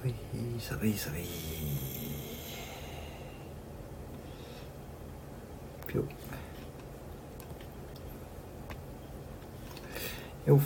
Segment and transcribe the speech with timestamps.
[0.00, 0.14] 寒い
[0.60, 1.24] 寒い寒い
[5.88, 6.04] ぴょ
[10.46, 10.60] よ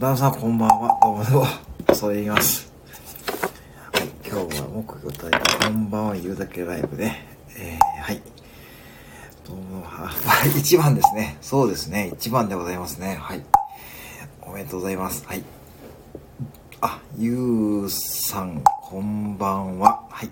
[0.00, 1.42] たむたむさんこんばんはどうもどう
[1.88, 2.72] もそう言います
[3.92, 7.12] はい今日は木曜大会こんばんは言うだけライブで
[7.58, 8.22] えー、はい
[9.46, 10.10] どうもあ
[10.58, 13.42] 一番ですねそうですね一番でございますねはい
[14.40, 15.44] おめでとうございますはい
[16.82, 20.00] あ、ゆうさん、こんばんは。
[20.08, 20.30] はい。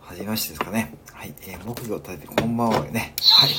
[0.00, 0.94] はじめましてですかね。
[1.12, 1.34] はい。
[1.48, 3.12] えー、木魚を立ててこんばんはね。
[3.22, 3.50] はい。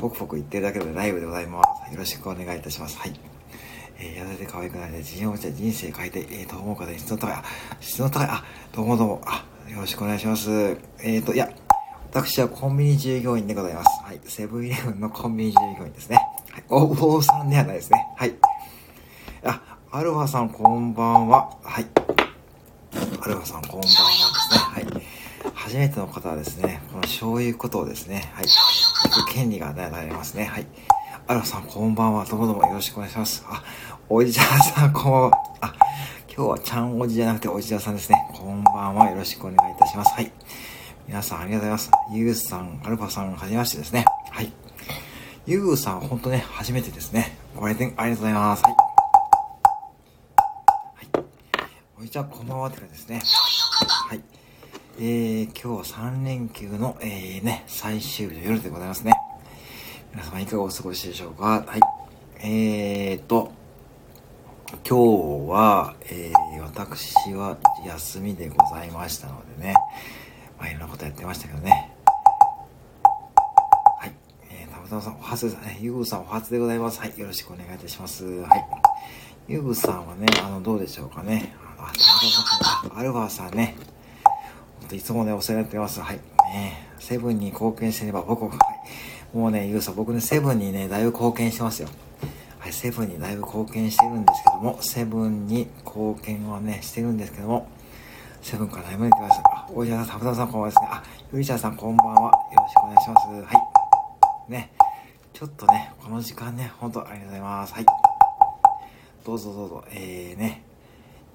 [0.00, 1.92] ポクポク言ってるだけでライブでございます。
[1.92, 2.96] よろしくお願いいたします。
[2.98, 3.27] はい。
[4.48, 7.44] 可愛くなりで、人生を人生変えて、えー、と思う方に質の高い、あ、
[7.80, 10.50] 質の高い、あ、どうもどうも、あ、よろしくお願いします。
[11.00, 11.50] えーと、いや、
[12.10, 14.02] 私はコンビニ従業員でございます。
[14.02, 14.20] はい。
[14.24, 16.16] セブンイレブンのコンビニ従業員ですね。
[16.50, 16.64] はい。
[16.70, 18.06] お坊さんではないですね。
[18.16, 18.34] はい。
[19.44, 19.60] あ、
[19.90, 21.50] アルファさんこんばんは。
[21.62, 21.86] はい。
[23.20, 24.94] アルファさんこんばんはですね。
[24.94, 25.52] はい。
[25.54, 28.46] 初めての方はですね、この醤油ことをですね、はい。
[28.46, 30.46] 行く権利が与えられますね。
[30.46, 30.66] はい。
[31.26, 32.24] アルファさんこんばんは。
[32.24, 33.44] どうもどうもよろしくお願いします。
[33.46, 33.62] あ、
[34.10, 35.30] おじちゃんさんこんばんは。
[35.60, 35.74] あ、
[36.34, 38.16] 今日はちゃんおじじゃなくておじちゃんさんですね。
[38.32, 39.10] こんばんは。
[39.10, 40.14] よろしくお願いいたします。
[40.14, 40.32] はい。
[41.06, 41.90] 皆さんありがとうございます。
[42.14, 44.06] ゆうさん、アルファさん、はじめましてですね。
[44.30, 44.50] はい。
[45.46, 47.36] ゆうさん、ほんとね、初めてですね。
[47.54, 48.62] ご来店ありがとうございます。
[48.62, 48.72] はい。
[48.72, 48.78] は
[51.02, 51.24] い
[52.00, 53.20] おじちゃん、こんばんはって感じですね。
[54.08, 54.22] はい。
[54.98, 59.12] えー、今日は3連休の、えー、ね、最終日の夜でございますね。
[60.12, 61.80] 皆様いかがお過ごしでしょうかはい。
[62.40, 63.57] えーと、
[64.70, 64.94] 今日
[65.50, 67.56] は、えー、私は
[67.86, 69.74] 休みでございましたのでね、
[70.58, 71.90] まあ、いろんなことやってましたけどね。
[73.98, 74.12] はい。
[74.50, 75.78] えー、たまたまさん、お初ですね。
[75.80, 77.00] ゆうぐさん、お初でございます。
[77.00, 77.18] はい。
[77.18, 78.26] よろしくお願いいたします。
[78.26, 78.66] はい。
[79.48, 81.54] ゆうぐさんはね、あの、どうでしょうかね。
[81.78, 83.74] あ、たまたまさん、アルファさんね。
[84.80, 86.02] ほんといつもね、お世話になってます。
[86.02, 86.16] はい。
[86.52, 89.36] ねセブンに貢献してれば僕、はい。
[89.36, 91.88] もうね、ゆうさん、僕ね、セブンにね、だいぶ貢献してますよ。
[92.72, 97.68] セブンにだいぶ貢献してるんですけども、セブンに貢献はね、してるんですけども、
[98.42, 99.50] セブンからだいぶ出てきました。
[99.50, 100.88] あ、おじさん、たぶたさんこんばんはですね。
[100.90, 101.02] あ、
[101.32, 102.22] ゆりちゃんさんこんばんは。
[102.22, 103.26] よろしくお願いします。
[103.28, 104.52] はい。
[104.52, 104.70] ね。
[105.32, 107.74] ちょっとね、この時間ね、ほんとありがとうございます。
[107.74, 107.86] はい。
[109.24, 110.62] どうぞどうぞ、えーね、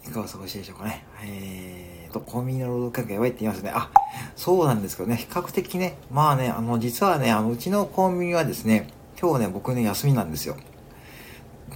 [0.04, 1.06] いかがお過ごしでしょうかね。
[1.24, 3.72] えーと、コンビニの労働環境やばいって言いますね。
[3.74, 3.90] あ、
[4.36, 8.90] そうなんですけどね、比較的ね、まあね、あの、実はね、あの、うちのコンビニはですね、
[9.22, 10.58] 今日ね、僕ね、休みなんですよ。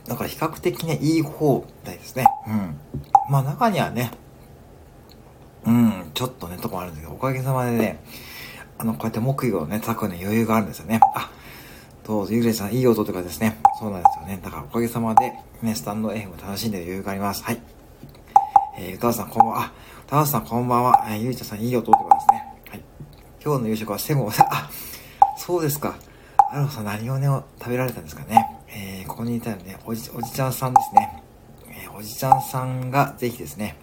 [0.08, 2.26] だから比較的ね、いい方みたいですね。
[2.48, 2.80] うん。
[3.30, 4.12] まあ中にはね、
[5.66, 8.02] うん、ちょっとね、とこあるんですけど、おかげさまでね、
[8.78, 11.02] あの、こうやって木魚をね、叩くね、余裕があるんですよね。
[11.14, 11.30] あ、
[12.06, 13.58] どうぞ、ゆうれさん、いい音とかですね。
[13.80, 14.40] そうなんですよね。
[14.42, 17.44] だからおかげさまで、ね、スタンド F も楽しんでる余裕があります。
[17.44, 17.62] はい。
[18.78, 19.62] えー、歌わさんこんばんは。
[19.62, 19.72] あ、
[20.06, 21.06] 歌わさんこんばんは。
[21.10, 22.54] えー、ゆうちゃんさん、いい音ってことですね。
[22.70, 22.84] はい。
[23.44, 24.70] 今日の夕食はセブンを、あ、
[25.38, 25.96] そうですか。
[26.50, 27.28] アロさん何をね、
[27.60, 28.57] 食べられたんですかね。
[28.70, 31.24] えー、ここにいたらね、おじ、おじちゃんさんですね。
[31.70, 33.78] えー、おじちゃんさんがぜひですね、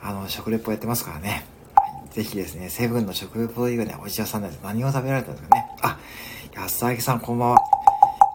[0.00, 1.46] あの、食レポやってますからね。
[1.74, 4.60] はい、ぜひですね、セブンの食レポ以外でおじちゃんさんです。
[4.62, 5.66] 何を食べられたんですかね。
[5.82, 5.98] あ、
[6.54, 7.56] 安明さんこんばんは。
[7.56, 7.62] よ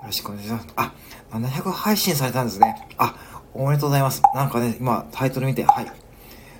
[0.06, 0.68] ろしくお願いします。
[0.76, 0.94] あ、
[1.32, 2.76] 700配信されたんですね。
[2.98, 3.16] あ、
[3.54, 4.22] おめでとうございます。
[4.34, 5.92] なんかね、今、タイトル見て、はい。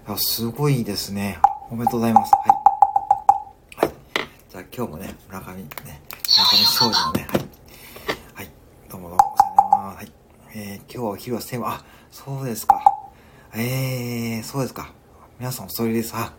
[0.08, 1.40] あすごいですね。
[1.70, 2.32] おめでとうございます。
[2.34, 3.86] はい。
[3.86, 3.96] はい。
[4.50, 5.68] じゃあ今日もね、村上ね、
[6.28, 7.28] 村上庄司のね、
[8.34, 8.50] はい。
[8.90, 9.98] どうもどうも、お世話になります。
[9.98, 10.12] はい。
[10.56, 12.82] えー、今日はお昼はセブン、あ、そうですか。
[13.54, 14.92] えー、そうですか。
[15.38, 16.16] 皆さんおそろいです。
[16.16, 16.34] あ、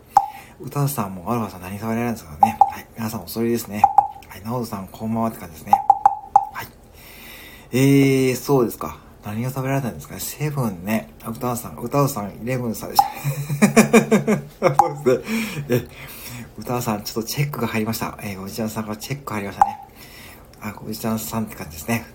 [0.59, 2.57] 歌さんもアルファさん何食べられるんですかね。
[2.59, 2.85] はい。
[2.97, 3.81] 皆さんおそろいですね。
[4.27, 4.41] はい。
[4.43, 5.71] ナオさんこんばんはって感じですね。
[6.51, 6.67] はい。
[7.71, 8.99] えー、そうですか。
[9.23, 10.19] 何を食べられたんですかね。
[10.19, 11.13] セブンね。
[11.25, 14.67] 歌うさん、歌うさん、イレブンさんでした。
[14.75, 15.65] そうですね。
[15.69, 15.87] え、
[16.57, 18.17] 歌うさん、ちょっとチェックが入りました。
[18.21, 19.79] えー、おじちゃんさんからチェック入りましたね。
[20.59, 22.05] あ、おじちゃんさんって感じですね。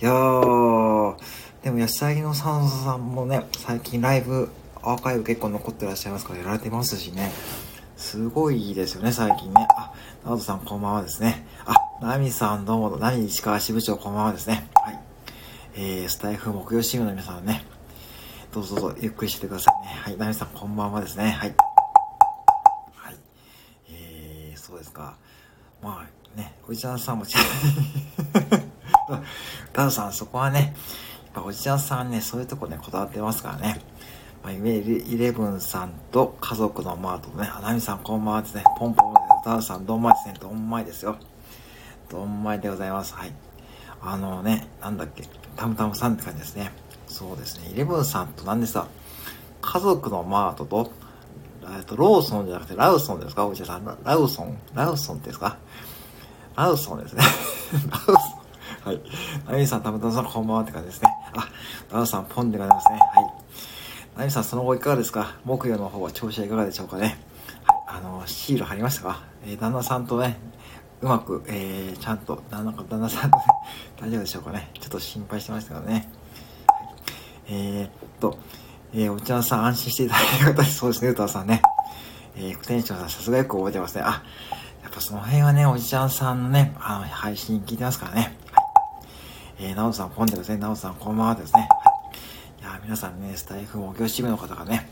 [0.00, 0.04] い。
[0.04, 1.16] やー、
[1.62, 4.50] でも、安柳のサンさんもね、最近ライブ、
[4.82, 7.32] アーカイブ結構残ってらっしゃいますから、やられてますしね。
[7.96, 9.66] すごいいいですよね、最近ね。
[9.70, 9.92] あ、
[10.24, 11.46] 直人さんこんばんはですね。
[11.64, 14.68] あ、ナミさんどうも、ナミ石川支部長こんばんはですね。
[14.74, 15.00] はい。
[15.76, 17.64] えー、スタイフ木曜チームの皆さんね、
[18.52, 19.94] どうぞどうぞゆっくりしてくださいね。
[19.94, 21.30] はい、ナミさんこんばんはですね。
[21.30, 21.54] はい。
[22.94, 23.16] はい。
[23.90, 25.16] えー、そうですか。
[25.82, 27.34] まあね、おじちゃんさんもち、
[29.72, 30.74] ダウさんそこはね、
[31.34, 33.80] やっぱおじちゃんさんね、そういうとこね、こだわってますからね。
[34.42, 39.20] まあ、イメイレブンさんと家族のマートね、ナミさんこんばんはですね、ポンポンで。
[39.44, 41.16] ダウさんどんまいですね、どんまいですよ。
[42.08, 43.14] どんまいでございます。
[43.14, 43.32] はい。
[44.02, 45.24] あのね、なんだっけ、
[45.56, 46.72] たむたむさんって感じですね。
[47.08, 47.70] そうですね。
[47.72, 48.86] イレブンさんと何でさ、
[49.60, 50.92] 家族のマートと、
[51.78, 53.46] えっと、ローソンじゃなくてラウソンですか？
[53.46, 53.84] おじさん。
[54.04, 55.56] ラウソンラウソンですか？
[56.54, 57.22] ラウソンですね。
[57.90, 58.16] ラウソン。
[58.84, 59.00] はい。
[59.46, 61.08] ナミさん、たむたむさん、こんばんはって感じですね。
[61.36, 61.48] あ、
[61.94, 62.98] ラウさん、ポンでございますね。
[62.98, 63.32] はい。
[64.18, 65.36] ナミさん、その後いかがですか？
[65.44, 67.18] 木曜の方は調子はいかがでしょうかね？
[67.64, 67.98] はい。
[67.98, 69.22] あの、シール貼りましたか？
[69.44, 70.36] えー、旦那さんとね、
[71.02, 73.44] うまく、えー、ちゃんと、旦那旦那さんとね、
[74.00, 74.70] 大丈夫でしょうかね？
[74.80, 75.92] ちょっと心配してましたけどね。
[75.94, 76.06] はい
[77.48, 78.38] えー、っと、
[78.92, 81.62] えー、お茶さん安心していただいた方そうですね、歌さんね。
[82.34, 84.02] えー、テンションさんさすがよく覚えてますね。
[84.04, 84.24] あ、
[84.82, 88.35] やっぱその辺はね、おじちゃんさんのね、あの、配信聞いてますからね。
[89.58, 91.66] えー、なおさん、ポンでですね、なおさん、こんばんはですね。
[91.70, 91.90] は
[92.60, 92.60] い。
[92.60, 94.86] いや、皆さんね、スタイフも業チームの方がね、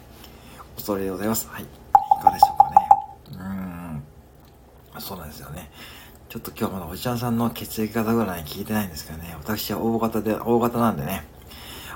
[0.78, 1.46] おそれでございます。
[1.50, 1.64] はい。
[1.64, 1.66] い
[2.22, 2.88] かがでしょうかね。
[3.32, 5.00] うーん。
[5.00, 5.70] そうなんですよね。
[6.31, 11.25] ちょっと今日まだおじちゃんさんの血液型占い聞いてないんですけどね、私は大型で、大型なんでね、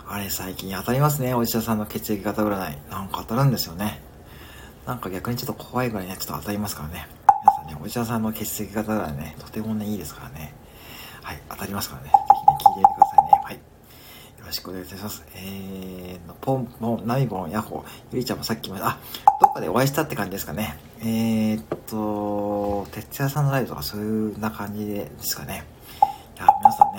[0.07, 2.79] あれ最近当たりますね、お医者さんの血液型占い。
[2.91, 4.03] なんか当たるんですよね。
[4.87, 7.09] なんか逆にちょっと怖いぐらいね、ちょっと当たりますからね。
[7.43, 10.53] 皆さんね、お医者さんの血液型占いね、とてもね、いいですからね。
[11.23, 12.13] はい、当たりますからね。
[12.69, 13.41] 聞いてみてくださいね。
[13.45, 13.55] はい。
[13.55, 13.61] よ
[14.47, 15.25] ろしくお願いします。
[15.35, 18.99] えー、ポンポン、ナミボン、ヤホー、ゆりちゃんもさっきまで、あ、
[19.41, 20.79] どっかでお会いしたって感じですかね。
[21.01, 25.65] えー、っと、哲也さんのライブとかそういうな感じですかね。
[26.37, 26.99] いや、皆さんね、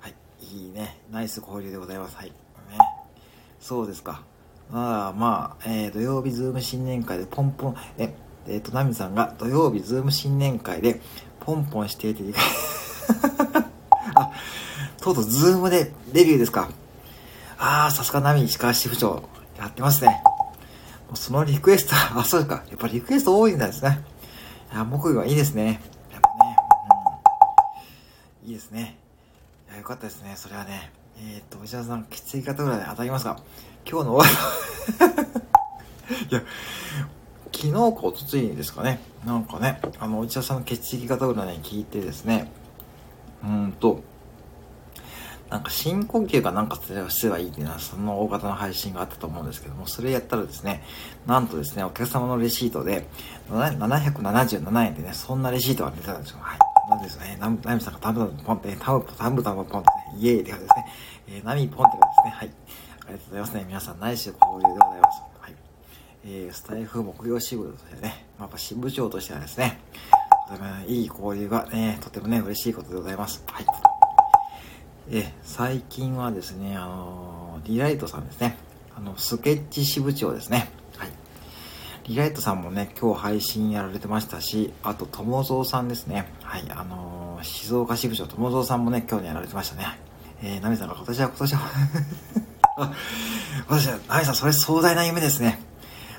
[0.00, 2.16] はいいいね、ナイス交流でございます。
[2.16, 2.26] はい。
[2.26, 2.32] ね、
[3.60, 4.22] そうですか。
[4.72, 8.14] ああ、まあ、えー、土曜日ズーム新年会でポンポン、え、
[8.48, 11.00] えっ、と、ナミさんが土曜日ズーム新年会で
[11.40, 12.22] ポンポンしていて、
[14.14, 14.30] あ、
[15.00, 16.70] とうとうズームでデビューですか。
[17.58, 19.22] ああ、さすがナミ石川支部長、
[19.58, 20.22] やってますね。
[21.08, 22.64] もうそのリクエスト、 あ、そうか。
[22.68, 24.00] やっぱリクエスト多いんですね。
[24.72, 25.80] いや、木魚はいいですね。
[26.12, 26.56] やっぱね、
[28.42, 28.98] うん、いいですね。
[29.68, 30.34] いや、よかったですね。
[30.36, 30.90] それはね。
[31.18, 33.38] えー、っと、内田さん、血液型ぐらいで当たりますか
[33.88, 34.36] 今日の終わ
[36.18, 36.42] り いや、
[37.52, 39.00] 昨日かおとついですかね。
[39.24, 42.50] なんかね、あの、内田さんの血液型占い聞いてですね、
[43.44, 44.02] うんと、
[45.50, 50.82] なんか深呼吸がなんかすればいいっていうのは、その大型の配信があったと思うんですけども、それやったらですね、
[51.26, 53.06] なんとですね、お客様のレシートで、
[53.50, 56.38] 777円でね、そんなレシートが出たんですよ。
[56.40, 56.58] はい。
[56.90, 59.88] なんですね、ナミさんがタブタブポンって、タブタブタブポンって、
[60.18, 60.86] イエーイって感じですね。
[61.28, 62.30] えー、ナミポンって感じですね。
[62.30, 62.48] はい。
[62.48, 63.64] ありがとうございますね。
[63.68, 65.22] 皆さん、内緒交流でございます。
[65.40, 65.54] はい。
[66.24, 69.78] えー、スタイフ木曜支部としてね、まあ、支部長としてはですね、
[70.86, 73.42] いい交流がね、とてもね、嬉しいことでございます。
[73.46, 73.66] はい。
[75.10, 78.56] え、最近はですね、あの、リライトさんですね。
[78.96, 80.70] あの、スケッチ支部長ですね。
[80.96, 81.10] はい
[82.06, 86.30] リライトさんもね、今日配信やられてましたし、あと、友蔵さんですね。
[86.42, 89.86] はい、あの、静岡支部長友蔵さんもね、今日やられてましたね。
[90.42, 91.60] えー、ナミさんが今年は今年は
[92.76, 92.92] あ、
[93.68, 95.62] 私は、ナミさん、それ壮大な夢ですね。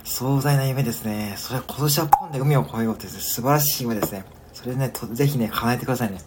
[0.05, 1.33] 壮大な夢ですね。
[1.35, 4.23] それは今年はポンで海を越えようって、素晴らしい夢ですね。
[4.53, 6.19] それね、ぜひね、叶えてくださいね。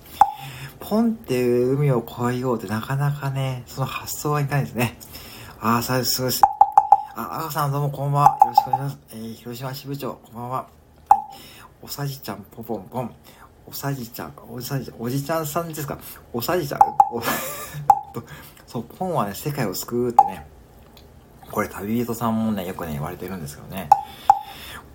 [0.81, 4.99] ポンって海を越えようってなかなかね、その発想はいかないですね。
[5.61, 6.43] ああ、そうです、そうです。
[7.15, 8.39] あ、赤さんどうもこんばんは。
[8.41, 9.07] よろしくお願いします。
[9.13, 10.57] えー、広島支部長、こんばんは。
[10.57, 10.67] はい、
[11.83, 13.15] おさじちゃん、ぽぽんぽん。
[13.65, 15.97] おさじちゃん、おさじ、おじちゃんさんですか
[16.33, 16.81] おさじちゃん、
[17.13, 17.23] お
[18.67, 20.58] そう、ポンはね、世界を救うってね。
[21.50, 23.88] これ旅人さんもね、よくね、言われてるんですけどね。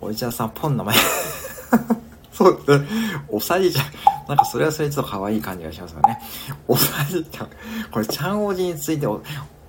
[0.02, 0.96] おじちゃんさん、ポン名前
[2.34, 2.88] そうですね。
[3.30, 3.86] おさじちゃん。
[4.28, 6.20] なんかそれはそれちょっと可愛い感じがしますよね。
[6.68, 7.50] おさじちゃん。
[7.92, 9.22] これ、ちゃんおじについてお、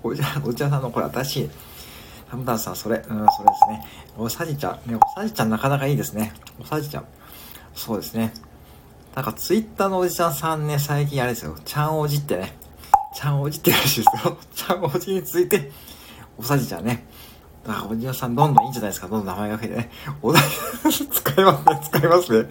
[0.03, 1.51] おじゃ、おじちゃんさんのこれ新しい。
[2.29, 3.87] ハムダンさん、それ、うん、それですね。
[4.17, 4.91] おさじちゃん。
[4.91, 6.33] ね、おさじちゃんなかなかいいですね。
[6.61, 7.05] おさじちゃん。
[7.75, 8.33] そうですね。
[9.15, 11.57] なんかツイッターのおじちゃんさんね、最近あれですよ。
[11.65, 12.57] ちゃんおじってね。
[13.15, 14.37] ちゃんおじってらしいですよ。
[14.55, 15.71] ちゃんおじについて、
[16.37, 17.07] おさじちゃんね。
[17.67, 19.09] だからおじさんどんどんいいんじゃないですか。
[19.09, 19.91] どんどん名前が増えてね。
[20.23, 20.41] おだ、
[20.91, 21.81] 使いますね。
[21.83, 22.51] 使いますね。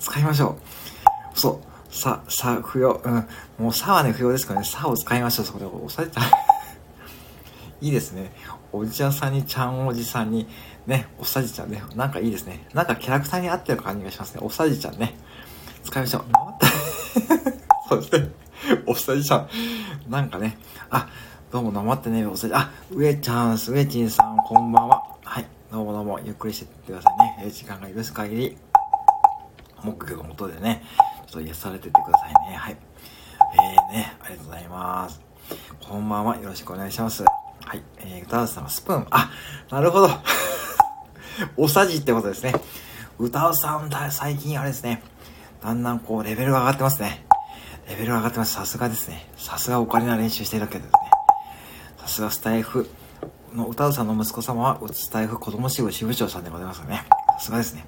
[0.00, 0.58] 使いましょ
[1.36, 1.38] う。
[1.38, 1.94] そう。
[1.94, 3.00] さ、さ、不要。
[3.04, 3.28] うん。
[3.58, 4.66] もうさはね、不要ですからね。
[4.66, 5.46] さを使いましょう。
[5.46, 6.24] そこで、おさじちゃん。
[7.80, 8.32] いいですね。
[8.72, 10.48] おじちゃんさんにちゃんおじさんに、
[10.86, 11.82] ね、おさじちゃんね。
[11.94, 12.66] なんかいいですね。
[12.74, 14.40] なんかキャラクターに合ってる感じがしますね。
[14.42, 15.16] おさじちゃんね。
[15.84, 16.24] 使いましょう。
[17.88, 18.30] そうですね。
[18.86, 19.48] おさじちゃん。
[20.08, 20.58] なんかね。
[20.90, 21.08] あ、
[21.50, 25.02] どうも黙ってね、おさじ、あ、上ちゃん、上ちんさん、こんばんは。
[25.24, 25.46] はい。
[25.72, 27.42] どうもどうも、ゆっくりしてってくださいね。
[27.46, 28.58] え時間が許す限り、
[29.82, 30.84] 木魚の元でね、
[31.26, 32.54] ちょっと癒されてってくださいね。
[32.54, 32.76] はい。
[33.54, 35.22] えーね、ありがとうございます。
[35.88, 36.36] こんばんは。
[36.36, 37.24] よろしくお願いします。
[37.24, 37.30] は
[37.74, 37.82] い。
[38.00, 39.06] えー、歌うさんはスプーン。
[39.10, 39.30] あ、
[39.70, 40.10] なるほど。
[41.56, 42.52] おさじってことですね。
[43.18, 45.02] 歌うさんだ、最近あれですね。
[45.62, 47.24] だんだんこう、レベルが上がってますね。
[47.88, 48.52] レベルが上がってます。
[48.52, 49.30] さすがですね。
[49.38, 51.07] さすがオカリナ練習してるわけですね。
[52.08, 52.88] さすがスタイフ
[53.54, 57.04] の歌うさんの息子様は、スタイフ子供支部支部長さんでございますよね。
[57.38, 57.84] さすがですね。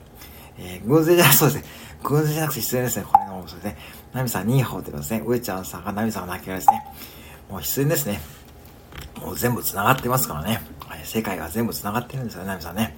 [0.59, 1.65] えー、偶然じゃなく そうですね。
[2.05, 3.07] 偶然じゃなくて失礼ですね。
[3.11, 3.79] これの、そうですね。
[4.12, 5.23] ナミさん、ニーハオってことですね。
[5.25, 6.85] 上ちゃんさんがナミさんが泣きらですね。
[7.49, 8.21] もう必然ですね。
[9.23, 10.61] もう全部繋がってますからね。
[11.05, 12.95] 世界が全部繋がってるんですよね、ナミさんね。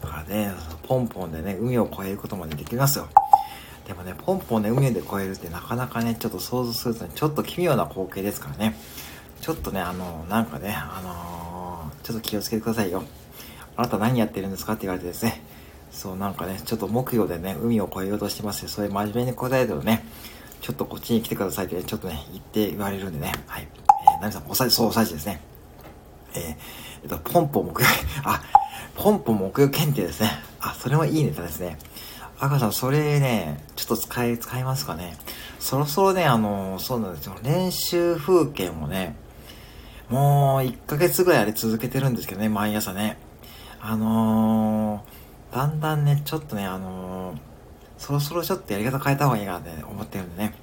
[0.00, 0.50] だからね、
[0.82, 3.06] ポンポンでね、海を越えることまできますよ。
[3.86, 8.76] でもね、ポンポンで海で越えるってなかなかね、ちょっと想像すると、ちょっと奇妙な光景ですからね。
[9.44, 13.02] ちょっとね、あの、なんかね、あのー、ちょっと気をつけてくださいよ。
[13.76, 15.42] あなた何やってるんですかって言われてですね。
[15.90, 18.70] そう、なんかね、ちょっと目標でね、海を越えようとしてますよ。
[18.70, 20.02] それ真面目に答えるとね、
[20.62, 23.34] ちょっとこっちに来てくださいって、ね、ちょっとね、言って言われるんでね。
[23.46, 23.68] はい。
[24.14, 25.42] えー、ナミさん、おさじ、そう、おさじですね。
[26.34, 26.42] えー、
[27.02, 27.86] えっと、ポンポ目標、
[28.24, 28.40] あ、
[28.94, 30.30] ポンポ目標検定ですね。
[30.58, 31.76] あ、それもいいネタですね。
[32.40, 35.18] 赤さん、それね、ちょっと使い、使いますかね。
[35.60, 37.36] そろそろね、あの、そうなんですよ。
[37.42, 39.22] 練習風景もね、
[40.08, 43.18] もう1ヶ月ぐらいあれ続けてるんですけどね、毎朝ね。
[43.80, 47.54] あのー、だんだんね、ちょっとね、あのー
[48.04, 50.54] そろそろちょっとやり方変えた方がいいなって思ってるんでね。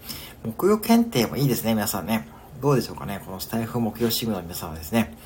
[0.44, 2.28] 木曜検定もいいですね、皆さんね。
[2.62, 3.20] どうでしょうかね。
[3.26, 5.18] このスタイフ木曜支部の皆さんはですね。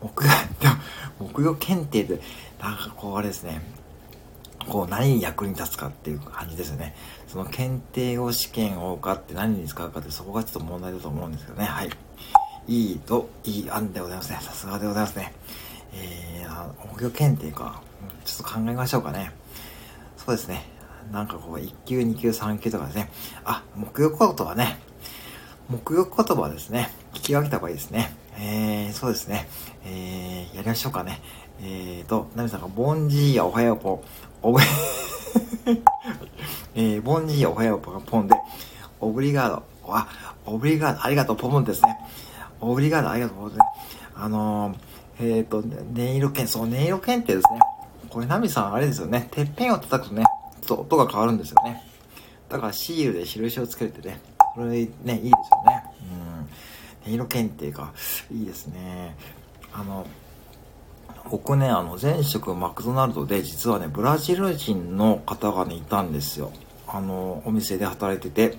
[0.00, 0.30] 木曜、
[1.20, 2.22] 木曜検定で、
[2.58, 3.60] なんかこうあれですね。
[4.66, 6.94] こう何に役に立つかっていう感じですよね。
[7.26, 11.66] その検定を試験を受かって何に使うかってそこがちょっと問題だと思うんですけどね。
[11.66, 11.90] はい。
[12.68, 14.38] いいと、いい案でございますね。
[14.42, 15.32] さすがでございますね。
[15.94, 17.80] えー、木曜検定か。
[18.26, 19.32] ちょっと考えましょうかね。
[20.18, 20.66] そうですね。
[21.10, 23.10] なんかこう、1級、2級、3級とかですね。
[23.44, 24.76] あ、木曜言葉ね。
[25.70, 26.90] 木曜言葉ですね。
[27.14, 28.14] 聞き分けた方がいいですね。
[28.38, 29.48] えー、そうですね。
[29.86, 31.22] えー、やりましょうかね。
[31.62, 34.04] えーと、ナミさんが、ボンジーやおはようぽ、
[34.42, 34.60] おぶ、
[36.76, 38.34] えー、ボンジーやおはようぽがポンで、
[39.00, 40.06] オブリガード、あ、
[40.44, 41.98] オブリガード、ありがとう、ポンですね。
[42.60, 43.60] オブリガード、ありがとう、ポンです。
[44.14, 44.76] あのー、
[45.20, 47.60] えーと、音色剣、そう、音色剣ってですね。
[48.08, 49.28] これ、ナミさん、あれですよね。
[49.30, 50.24] てっぺんを叩くとね、
[50.62, 51.82] ちょっと音が変わるんですよね。
[52.48, 54.20] だからシールで印をつけてね、
[54.54, 55.20] これね、いいですよ
[55.66, 55.84] ね。
[57.06, 57.12] うん。
[57.12, 57.92] 音色検定か。
[58.32, 59.14] いいですね。
[59.72, 60.06] あの、
[61.30, 66.50] 僕ね、あの、前職マクドナルドで、実はね、ブラジル人の方がね、いたんですよ。
[66.86, 68.58] あの、お店で働いてて。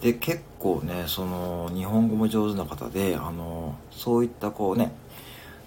[0.00, 4.92] で、結構ね、その、日本語も上手な方で、あの、そういったこうね、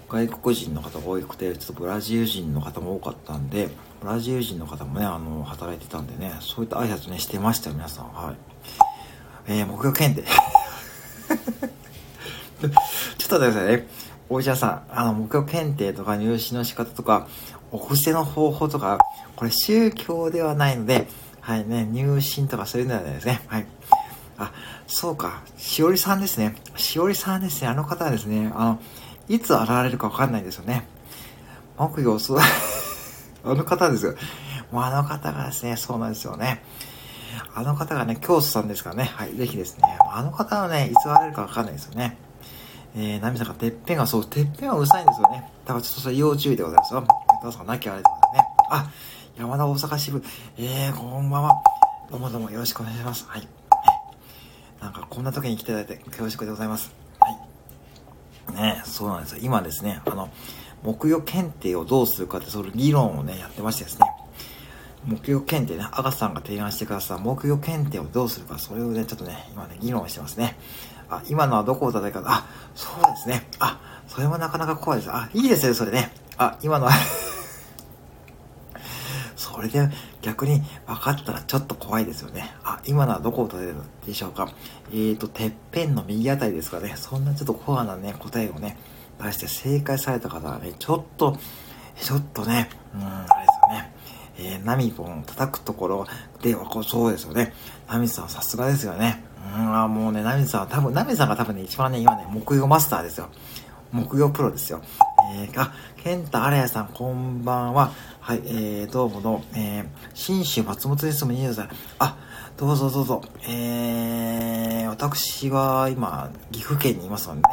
[0.08, 3.68] 外国人の方が多くて、ちょっとブラジル人の方も多かったんで、
[4.00, 8.06] ブラジル人の方もね、あの、働いてたんでね、そういった挨拶ね、してましたよ、皆さん。
[8.06, 8.36] はい。
[9.48, 10.26] えー、目標検定。
[12.56, 13.86] ちょっと待ってくださいね。
[14.30, 17.28] お医者さん、あの、目標検定とか入試の仕方とか、
[17.70, 18.98] お布施の方法とか、
[19.34, 21.06] これ宗教ではないので、
[21.40, 23.42] はいね、入信とかそういうのはないですね。
[23.46, 23.66] はい。
[24.38, 24.52] あ、
[24.86, 25.42] そうか。
[25.56, 26.54] しおりさんですね。
[26.76, 27.68] しおりさんですね。
[27.68, 28.80] あの方はですね、あの、
[29.28, 30.86] いつ現れるかわかんないですよね。
[31.76, 32.38] 木魚を育
[33.44, 34.14] あの方ですよ。
[34.70, 36.62] もうあの方がですね、そうなんですよね。
[37.54, 39.10] あの方がね、教祖さんですからね。
[39.14, 39.98] はい、ぜひですね。
[40.10, 42.16] あの方はね、いつ現れるかわかんないですよね。
[42.96, 45.50] えー、ナミさんがてっぺんがそう、てっぺんはうるさいんですよね。
[45.64, 47.04] だからちょっとそれ要注意でございますよ。
[47.42, 48.48] どうぞなきゃあれでございますね。
[48.70, 48.90] あ、
[49.38, 50.24] 山田大阪支部。
[50.58, 51.62] えー、こんばんは。
[52.10, 53.26] どうもどうもよろしくお願いします。
[53.28, 53.55] はい。
[54.80, 56.92] なんかこんな時に来ていただいてよろしくでございます。
[57.20, 57.46] はい
[58.54, 59.38] ね、そうなんですよ。
[59.42, 60.30] 今ですね、あの、
[60.82, 64.06] 目標検定をどうするかって、その議論をね、やってましてですね。
[65.04, 70.56] 目標検定ね、赤さんが提案してくださった目標検定をどうするか、それをね、ちょっとね、今ね、議論してますね。
[71.08, 73.46] あ、今のはどこを叩いか、あ、そうですね。
[73.58, 75.12] あ、それもなかなか怖いです。
[75.12, 76.12] あ、いいですよ、それね。
[76.36, 76.92] あ、今のは
[79.36, 79.88] それで
[80.26, 82.52] 逆に分かったらちょっと怖いですよね。
[82.64, 84.48] あ、今のはどこを立てるでしょうか。
[84.90, 86.94] えーと、てっぺんの右あたりですかね。
[86.96, 88.76] そんなちょっとコアなね、答えをね、
[89.22, 91.38] 出して正解された方はね、ちょっと、
[92.00, 94.56] ちょっとね、うん、あれですよね。
[94.58, 96.06] えー、ナミポン叩くところ
[96.42, 97.54] で、そうですよね。
[97.88, 99.22] ナミさんさすがですよね。
[99.56, 103.28] うん、あもうね、ナミさんは多分、ナミさんが多分ね、一番ね、今ね、木曜マスターですよ。
[103.92, 104.82] 木曜プロですよ。
[105.36, 107.92] えー、あ、ケンタアレヤさん、こんばんは。
[108.26, 111.24] はい、えー、どうもどうも、えー、新州松本です。
[111.24, 111.68] も20歳。
[112.00, 112.18] あ、
[112.56, 113.22] どうぞどうぞ。
[113.48, 117.48] えー、私は今、岐阜県にいますのでね、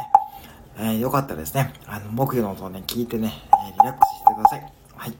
[0.78, 4.72] えー、よかったらですね、あの、木魚の音をね、聞いてね、えー、リラックスしてください。
[4.96, 5.10] はい。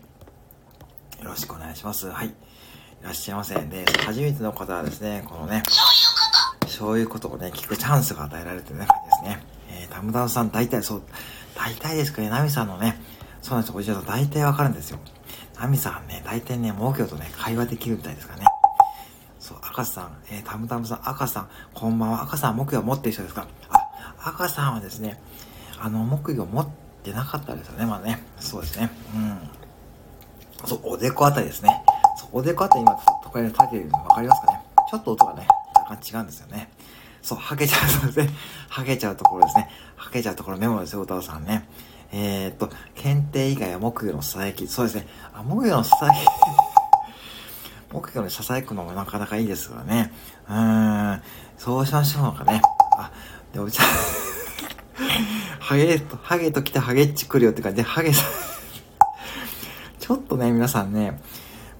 [1.23, 2.08] よろしくお願いします。
[2.08, 2.26] はい。
[2.26, 2.32] い
[3.04, 3.54] らっしゃいませ。
[3.54, 5.62] で、初めての方はですね、このね、
[6.66, 9.46] そういうことをね、聞くチャンスが与えられてるね、感じですね。
[9.82, 11.02] えー、タムタムさん、大体そう、
[11.54, 13.00] 大体ですかね、ナミさんのね、
[13.40, 14.99] そうなんですよ、おじさん大体わかるんですよ。
[15.61, 18.44] ナミさんね、大体ね、木魚とね、会話できるみたいですかね。
[19.38, 22.23] そう、赤さん、えー、たむたむさん、赤さん、こんばんは。
[22.23, 23.46] 赤さん、木魚持ってる人ですか？
[23.70, 23.88] あ、
[24.25, 25.20] 赤さんはですね、
[25.80, 26.68] あの、木魚持っ
[27.02, 28.23] てなかったですよね、まだね。
[28.40, 28.90] そうですね。
[29.14, 29.18] う
[30.64, 30.68] ん。
[30.68, 31.82] そう、おでこあたりですね。
[32.16, 36.70] そう、おでこあたり今、都会で立てるのわかりますかねちょっと音がね、若干違うんですよね。
[37.23, 38.30] そう、はけちゃうそうですね。
[38.68, 39.68] はけちゃうところですね。
[39.96, 41.68] はけちゃうところメモですよ、歌さんね。
[42.16, 44.68] えー、っと、検定以外は木魚のささやき。
[44.68, 45.06] そうですね。
[45.35, 46.16] あ、木魚のささやき。
[47.90, 50.12] 木魚のささやくのもなかなかいいですからね。
[50.49, 51.23] うーん。
[51.59, 52.62] そうしましょうかね。
[52.97, 53.11] あ、
[53.52, 53.83] でも、じ ゃ
[55.59, 58.30] ハゲと、ハゲと来てハゲっち来るよって感じで、ハゲさん
[59.99, 61.21] ちょっとね、皆さんね、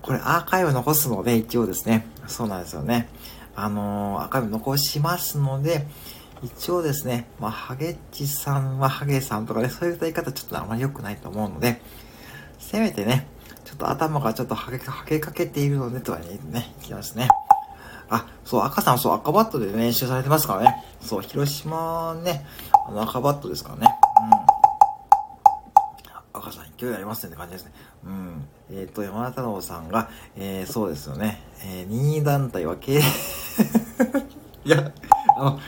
[0.03, 2.09] これアーカイブ残すので、一応ですね。
[2.26, 3.09] そうなんですよね。
[3.55, 5.87] あのー、アーカイブ残しますので、
[6.44, 11.80] 一応ですね、まあ、ハゲッチさんはハゲさんとかね、そういう歌い方ちょっとあまり良くないと思うので、
[12.58, 13.26] せめてね、
[13.64, 17.28] ちょっと頭がちょっとハゲハゲかけているのでとはね、ね、いきますね。
[18.10, 20.84] あ、そう、赤さん、そう、赤バットで練習されてますからね。
[21.00, 22.44] そう、広島ね、
[22.88, 23.88] あの赤バットですからね。
[26.34, 26.40] うん。
[26.40, 27.72] 赤さん、勢いありますねって感じですね。
[28.04, 28.48] うん。
[28.70, 31.40] えっ、ー、と、山田太郎さんが、えー、そうですよね。
[31.64, 33.00] えー、2位団体は経
[34.66, 34.92] いや、
[35.36, 35.60] あの、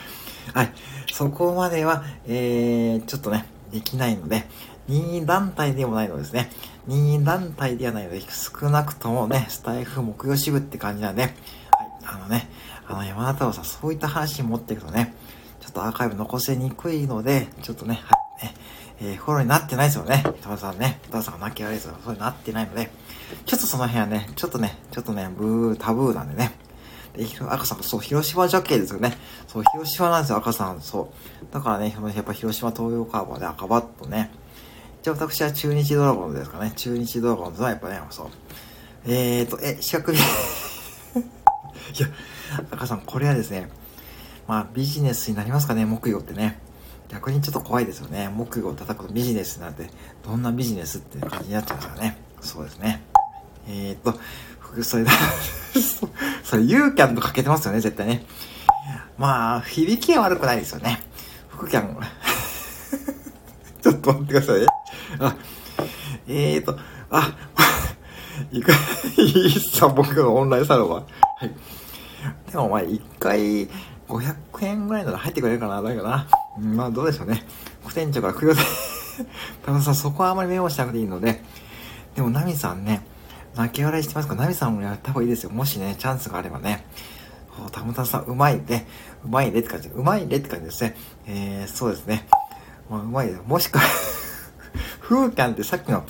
[0.52, 0.72] はい。
[1.12, 4.46] そこまでは、えー、ちょっとね、できないので、
[4.88, 6.50] 任意団体でもないのですね。
[6.86, 11.32] 任意団体ではないので、少なくともね、スタイフ木曜支部って感じなんで、はい、
[12.04, 12.48] あのね、
[12.86, 15.14] あの山田太郎さん、そういった話持っていくとね、
[15.60, 18.54] ちょっとアーカイブ残せにくいので、ちょっとね、はい、ね、
[19.00, 20.22] えー、フォローになってないですよね。
[20.40, 21.96] 田さんね、田村さんが泣き悪いですよ。
[22.04, 22.90] そういうなってないので、
[23.44, 26.52] ちょっとその辺はね、ちょっとね、ちょっとね、ブー、タブーなんでね、
[27.48, 29.16] 赤さん、そう、広島ジャケですよね。
[29.46, 30.80] そう、広島なんですよ、赤さん。
[30.80, 31.54] そう。
[31.54, 34.30] だからね、やっぱ広島東洋カーボンで赤バットね。
[35.02, 36.72] じゃあ私は中日ドラゴンズですかね。
[36.76, 38.26] 中日ドラゴンズはやっぱね、そう。
[39.06, 42.08] えーと、え、四角い いや、
[42.70, 43.70] 赤さん、これはですね、
[44.46, 46.60] まあビジネスになりますかね、木曜ってね。
[47.08, 48.28] 逆にちょっと怖いですよね。
[48.28, 49.90] 木魚を叩くとビジネスなって、
[50.24, 52.18] どんなビジネスって感じになっちゃうからね。
[52.40, 53.02] そうですね。
[53.68, 54.18] えーと、
[54.82, 55.12] それだ
[56.44, 58.26] それ、ユーキャンとかけてますよね、絶対ね。
[59.18, 61.02] まあ、響きは悪くないですよね。
[61.48, 61.96] フキャン。
[63.82, 64.66] ちょっと待ってくださいね。
[65.20, 65.36] あ、
[66.28, 66.78] えーと、
[67.10, 67.32] あ、
[68.52, 68.72] いか、
[69.16, 70.96] いいっさ、僕のオンラインサロンは。
[70.96, 71.50] はい。
[72.50, 73.68] でもまあ、一回、
[74.08, 76.26] 500円ぐらいなら入ってくれるかな、だかな。
[76.58, 77.44] まあ、どうでしょうね。
[77.84, 78.60] 副店長から供養で。
[79.64, 81.42] 田中さん、そこはあまりメモしなくていいので。
[82.14, 83.02] でも、ナミさんね、
[83.56, 85.50] 泣き笑いしてますか、ナミさんもやった方がいいですよ。
[85.50, 86.84] もしね、チャンスがあればね。
[87.72, 88.86] たむたさん、うまいね。
[89.24, 89.88] うまいねって感じ。
[89.88, 90.94] うまいねって感じですね。
[91.26, 92.28] えー、そうですね。
[92.90, 93.80] まあ、うまいねもしか
[95.00, 96.04] ふーキャンってさっきの、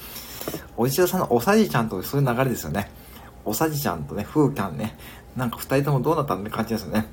[0.76, 2.90] おじちさんのおさじちゃんとそういう流れですよね。
[3.44, 4.98] おさじちゃんとね、ふーキャンね。
[5.36, 7.06] なんか二人ともどうなったんって感じですよね。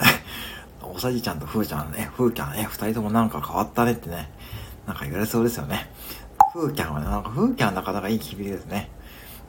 [0.82, 4.30] おさじちゃんとふーちゃんね、ふーキャンね、二人ともなんか変わったねってね、
[4.86, 5.90] なんか言われそうですよね。
[6.52, 8.90] ふーキャンはね、なんかふーキャンなかなかいい響きですね。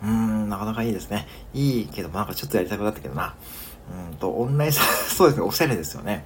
[0.01, 1.27] うーん、なかなかいいですね。
[1.53, 3.35] いいけど、なんかちょっとやりたくなったけどな。
[4.09, 6.25] うんと、オンラインさ、 そうですね、おしゃれですよね。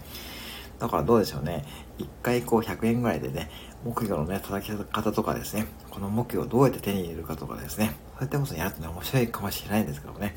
[0.79, 1.63] だからどうでしょうね。
[1.99, 3.51] 一回こう100円ぐらいでね、
[3.83, 10.35] 木魚のね、叩き方とかですね、この木魚をどうやって手に入れるかとかですね、そういったことやるとね、面白いかもしれないんですけどね、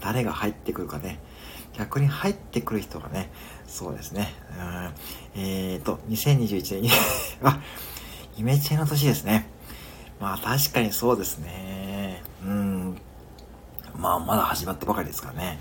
[0.00, 1.20] 誰が入ってくるかね、
[1.76, 3.30] 逆に入ってくる人がね、
[3.68, 6.90] そうですね、うん、えーと、2021年、
[7.42, 7.60] あ、
[8.36, 9.48] イメチェンの年ですね。
[10.20, 12.22] まあ確かにそうですね。
[12.44, 12.73] うん。
[13.98, 15.58] まあまだ始まったばかりですからね。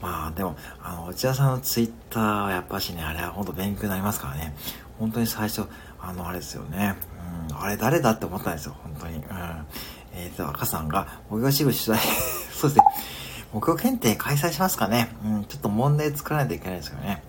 [0.00, 4.54] まあでも、あの、内田さんのツイッターはやっぱしね、あれは本当勉強になりますからね。
[4.98, 5.64] 本当に最初、
[6.00, 6.96] あの、あれですよね。
[7.48, 9.16] うん、あれ誰だって思ったんですよ、本当に。
[9.16, 9.22] うん。
[10.14, 11.98] えっ、ー、と、赤さんが、目標支部取材
[12.52, 12.84] そうですね。
[13.52, 15.14] 目標検定開催しますかね。
[15.24, 17.22] うん、ちょっと問題作らないといけないですよね。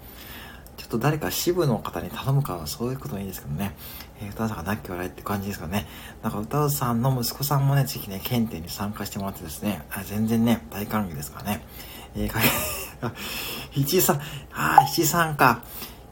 [0.85, 3.75] ちょっと誰か支部の方に頼むかはそういうこともいいですけどね。
[4.21, 5.87] えー、歌さんが泣き笑いって感じですかね。
[6.21, 11.65] なんか歌さんの息子さんもね、ぜひね、検定に参加してもらってですね、あ全然ね、大歓迎ですからね。
[12.15, 12.39] えー、か、
[13.75, 14.17] 七三、
[14.53, 15.63] ああ、七三か。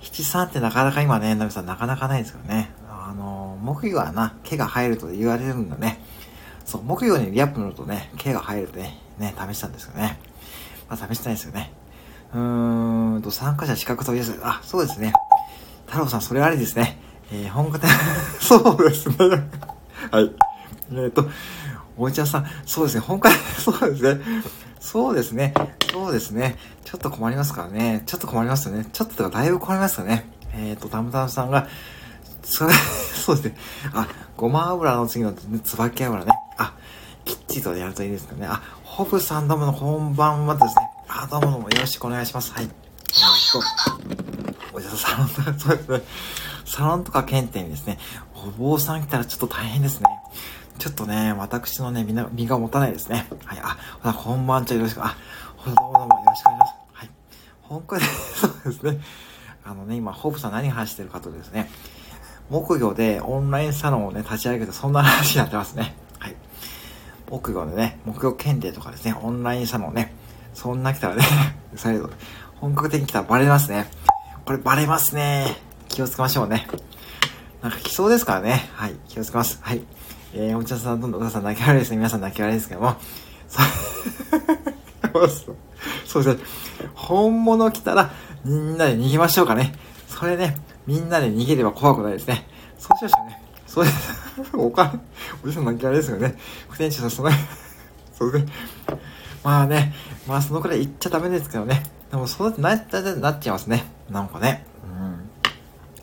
[0.01, 2.71] 七三ってなかなか今ね、ナミさんなかなかないですからね。
[2.89, 6.03] あの木魚はな、毛が生えると言われるんだね。
[6.65, 10.17] そう、木魚にリアップ乗るとね、毛が生えるとね、ね、試したんですよね。
[10.89, 11.71] まあ、試したいですよね。
[12.33, 14.39] うーんと、参加者資格取りやすい。
[14.43, 15.13] あ、そうですね。
[15.85, 16.99] 太郎さん、それありですね。
[17.31, 17.89] えー、本格的、
[18.41, 19.15] そうですね。
[20.11, 20.31] はい。
[20.91, 21.27] えっ、ー、と、
[21.97, 24.21] おいちゃんさん、そうですね、本格、 そうですね。
[24.79, 25.53] そうですね。
[25.91, 26.57] そうですね。
[26.83, 28.03] ちょっと困りますからね。
[28.05, 28.85] ちょっと困りますよね。
[28.91, 30.29] ちょっとだいぶ困りますよね。
[30.55, 31.67] えっ、ー、と、たむたむさんが、
[32.43, 32.73] それ、
[33.15, 33.57] そうですね。
[33.93, 36.31] あ、ごま油の次の、椿油ね。
[36.57, 36.73] あ、
[37.23, 38.47] きっちりとやるといいですかね。
[38.47, 40.89] あ、ホブさんどうものこんばんはですね。
[41.15, 42.51] あ、どうもどうもよろしくお願いします。
[42.53, 42.63] はい。
[42.63, 42.75] えっと、
[44.73, 46.01] おじさん、サロンとか、そうですね。
[46.65, 47.99] サロンとか検定にですね、
[48.33, 50.07] お坊さん来たらちょっと大変ですね。
[50.79, 53.27] ちょっとね、私のね、みな、身が持たないですね。
[53.45, 53.59] はい。
[53.61, 55.15] あ、ほら、こんばんちはよろしく、あ、
[55.63, 56.73] どうもどうもよろしくお願いします。
[56.93, 57.09] はい。
[57.61, 58.99] 本当に、そうですね。
[59.65, 61.69] あのね、今、ホープさん何話してるかとですね、
[62.49, 65.95] 木魚でオンラインサロンをね、立ち上げて、そんな話になってますね。
[66.17, 66.35] はい。
[67.29, 70.15] 木魚でね、木魚検定とかですね、オンラインサロンね、
[70.53, 71.23] そんな来たらね、
[71.75, 72.09] 再度、
[72.59, 73.89] 本格的に来たらバレますね。
[74.45, 75.57] これバレますね。
[75.87, 76.67] 気をつけましょうね。
[77.61, 78.69] なんか来そうですからね。
[78.73, 78.95] はい。
[79.07, 79.59] 気をつけます。
[79.61, 79.81] はい。
[80.33, 81.97] えー、お茶さん、どんどんお母さん泣き笑いですね。
[81.97, 82.95] 皆さん泣き笑いですけども。
[83.47, 83.61] そ
[85.19, 85.29] う
[86.05, 86.43] そうですね。
[86.95, 88.11] 本物来たら、
[88.43, 89.73] みんなで逃げましょうかね。
[90.07, 92.47] それね、みんなで逃げれば怖くないですね。
[92.77, 93.41] そうしましょうね。
[93.67, 94.23] そうです。
[94.57, 94.99] お金、
[95.43, 96.35] おじさん泣き笑いですよね。
[96.69, 97.29] 副店長さん、その、
[98.17, 98.51] そうですね。
[99.43, 99.93] まあね、
[100.27, 101.83] まあそのくらい言っちゃダメですけどね。
[102.11, 102.85] でもそうなっ
[103.19, 103.85] なっちゃいますね。
[104.09, 104.65] なんかね。
[104.83, 105.29] うん。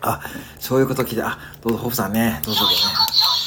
[0.00, 0.20] あ、
[0.58, 2.70] そういうこと聞いて、あ、どうぞ、ホフさんね、どうぞね。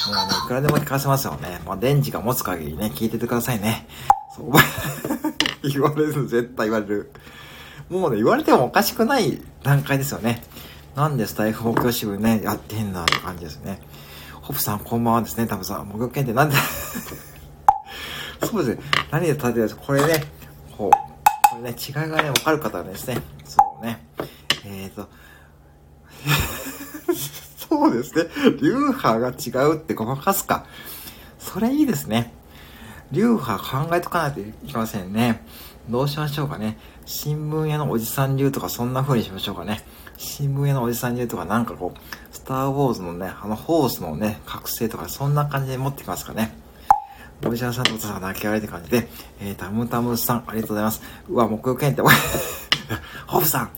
[0.08, 1.62] もうね、いくらでも聞かせますよね。
[1.66, 3.88] まあ、電池が持つ限りね、聞いててくださいね。
[4.36, 4.52] そう、
[5.70, 7.12] 言われる、絶対言われる。
[7.90, 10.44] もうね、言われてもおかしくない段階ですよね。
[10.96, 13.80] なんでスタイフ目標支部ね、やってんだって感じですね。
[14.42, 15.48] ホプさん、こんばんはですね。
[15.48, 16.56] 多分さん、目標検定なんで
[18.46, 18.84] そうですね。
[19.12, 20.24] 何で立てるんですかこれね、
[20.78, 24.06] こう、これね、違いがね、わかる方はですね、そうね。
[24.66, 25.10] えーと、
[27.70, 28.26] そうですね。
[28.62, 30.66] 流派が違うってごまかすか。
[31.40, 32.34] それいいですね。
[33.12, 35.46] 流派考えとかないといけませんね。
[35.90, 36.78] どうしましょうかね。
[37.06, 39.84] 新聞屋のおじさん流とかそんな風にしましょうかね。
[40.18, 46.63] 新聞屋のおじさん流とかなんかこう、スターウォーズのね、あのホースのね、覚醒とかそんな感じで持ってきますかね。
[47.48, 49.08] おじさんとお父さんが泣き笑いって感じで、
[49.42, 51.02] えー、タムタムさん、ありがとうございます。
[51.30, 52.08] うわ、目標検定、
[53.28, 53.70] ホフさん、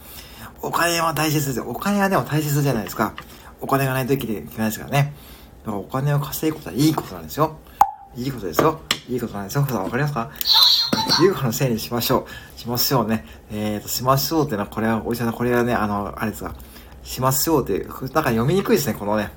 [0.61, 1.65] お金は大切ですよ。
[1.67, 3.13] お金はでも大切じゃないですか。
[3.61, 5.13] お金がないと生きていけないですからね。
[5.63, 7.57] だからお金を稼ぐことはいいことなんですよ。
[8.15, 8.79] いいことですよ。
[9.09, 9.65] いいことなんですよ。
[9.65, 10.29] さんわかりますか？
[11.19, 12.59] 流派のせいにしましょう。
[12.59, 13.25] しますようね。
[13.51, 16.55] えーと、しましょうってのは、これは、おじさん、これはね、あの、あれですが、
[17.03, 19.31] しますようっていう、だか読みにくいですね、このね。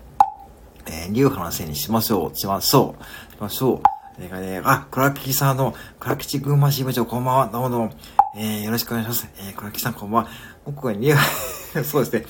[0.86, 2.38] えー、流派のせいにしましょう。
[2.38, 3.34] しましょう。
[3.34, 3.97] しましょう。
[4.20, 7.46] えー、ね、あ、倉吉さんの、倉吉群馬支部長、こんばんは。
[7.46, 7.92] どうもどうも。
[8.36, 9.28] えー、よろしくお願いします。
[9.38, 10.30] えー、倉吉さん、こんばんは。
[10.66, 11.24] 僕は流派、
[11.86, 12.26] そうですね。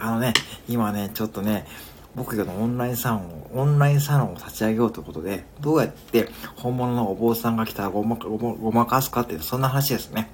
[0.00, 0.32] あのね、
[0.66, 1.66] 今ね、ちょっとね、
[2.14, 10.30] 僕がのオンラインサロンを、オンラインサロンを立ち上げようということで、どうやって本物のお坊さんが来たらごまごまごまかすかっていう、そんな話ですね。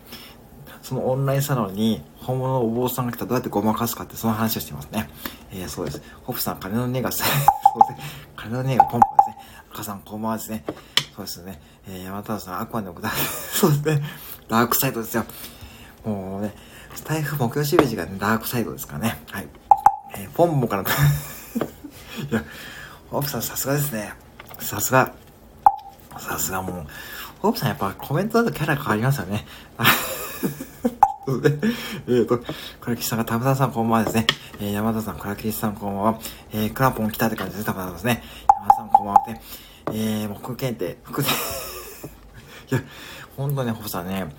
[0.83, 5.11] そのオンラインサロンに本物のお坊さんが来たらどうやってごまかすかって、その話をしてますね。
[5.51, 6.01] えー、そうです。
[6.23, 7.25] ホプさん、金の音が、 そうで
[7.87, 7.99] すね。
[8.37, 9.16] 金の音がポンポン
[9.77, 9.77] ですね。
[9.77, 10.65] 赤さん、こんばんはですね。
[11.15, 11.61] そうですね。
[11.89, 13.11] えー、山田さん、アクアの奥だ。
[13.53, 14.03] そうですね。
[14.49, 15.25] ダークサイドですよ。
[16.05, 16.55] もうね、
[16.95, 19.21] スタイフ目標シベジがね、ダークサイドですからね。
[19.31, 19.49] はい。
[20.17, 20.87] えー、ポンポから、 い
[22.31, 22.43] や、
[23.11, 24.15] ホープさんさすがですね。
[24.61, 25.13] さすが。
[26.19, 26.87] さすがもう、
[27.43, 29.47] ホープさんやっぱコメントだとキャラ変わりますよね。
[32.09, 32.41] えっと、
[32.81, 34.27] 倉吉さんが田村さんこんばんはですね。
[34.61, 36.19] えー、山田さん、倉吉さんこんばんは。
[36.53, 38.23] えー、クラポン来たって感じですね、田村さんですね。
[38.49, 39.43] 山田さんこんばんはね。
[39.93, 41.25] えー、もう副検定、副、 い
[42.71, 42.81] や、
[43.37, 44.35] ほんとね、ホープさんね、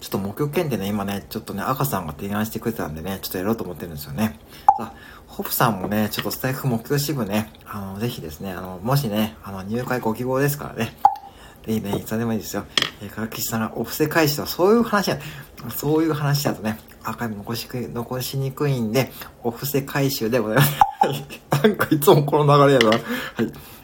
[0.00, 4.38] ちょっと目標検定ね、今ね、ちょっとね、赤さんが提案してくれたんでね、ちょっとやろうと思ってるんですよね。
[4.78, 4.92] さあ、
[5.26, 10.96] ホプさんもね、ちょっとスタイフ目標支部ね、あの、ぜひですね、あの、もしね、あの、入会ご希望ですからね、
[11.66, 12.64] ぜひね、いつでもいいですよ。
[13.00, 15.18] えー、からきしさんがお布施返しとはそういう話や、
[15.76, 19.12] そういう話だとね、アーカイブ残し残しにくいんで、
[19.42, 20.72] お布施回収でございます。
[21.62, 22.88] なんかいつもこの流れやな。
[22.90, 23.00] はい。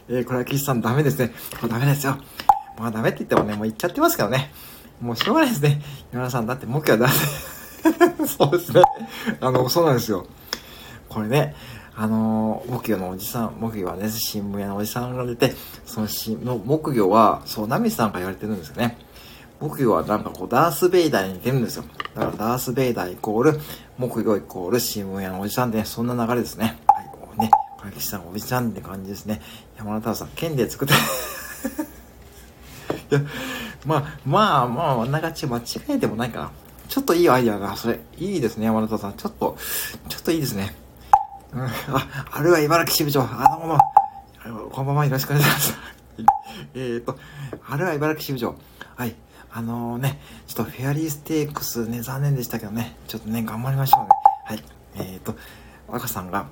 [0.09, 1.31] えー、これは岸さんダメですね。
[1.61, 2.17] これダメですよ。
[2.79, 4.51] まあダメって言ってもね、もう言っちゃってますけどね。
[4.99, 5.81] もうしょうがないですね。
[6.11, 7.09] 今田さん、だって目標だ。
[8.27, 8.81] そうですね。
[9.39, 10.25] あの、そうなんですよ。
[11.07, 11.55] これね、
[11.95, 15.53] あの、木魚のおじさん、木魚はね、新聞屋のおじさんが出て、
[15.85, 18.97] そのしの木魚は、そう、ナミさんが言われてるんですよね。
[19.59, 21.83] 木魚はなんかこう、ダース・ベイダーに似てるんですよ。
[22.15, 23.59] だからダース・ベイダーイコール、
[23.97, 26.79] 木魚イコール新聞屋のおじさんで、そんな流れですね。
[26.87, 27.51] はい、ね。
[27.81, 29.41] 小きさん、おじちゃんって感じですね。
[29.79, 30.93] 山田太郎さん、剣で作って
[33.15, 33.21] いや、
[33.85, 36.51] まあ、まあ、まあ、あんな感じ間違えてもないかな。
[36.89, 39.13] ちょっといいアイデアが、それ、いいですね、山田さん。
[39.13, 39.57] ちょっと、
[40.09, 40.75] ちょっといいですね。
[41.53, 41.71] うん、あ、
[42.31, 43.79] あるは茨城支部長、あのもの、
[44.69, 45.73] こんばんは、よろしくお願いします。
[46.75, 47.17] えーと、
[47.69, 48.55] あるは茨城支部長。
[48.97, 49.15] はい。
[49.51, 54.09] あのー、ね、ちょっとフェアリーステークスね、残念でしたけどね、ちょっとね、頑張りましょうね。
[54.43, 54.63] はい。
[54.95, 55.35] えーと、
[55.87, 56.47] 若さんが、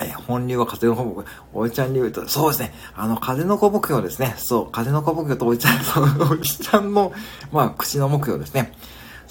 [0.00, 2.74] えー、本流は風の子牧おいちゃん流と、そうですね。
[2.96, 4.34] あの、風の子牧業ですね。
[4.38, 7.12] そう、風の子牧業とおいちゃん、その、おいちゃんの、
[7.52, 8.72] まあ、口の目標ですね。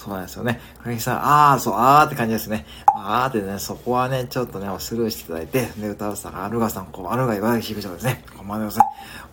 [0.04, 0.60] そうなんですよね。
[0.84, 2.66] 影さん、あー、そう、あーって感じですね。
[2.88, 8.24] あーってね、そこはね、ちょっとね、スルーしていただいて、で、歌うさん、アルガさん、こう、アルガ茨城支部長ですね。
[8.38, 8.86] こんばんはですね。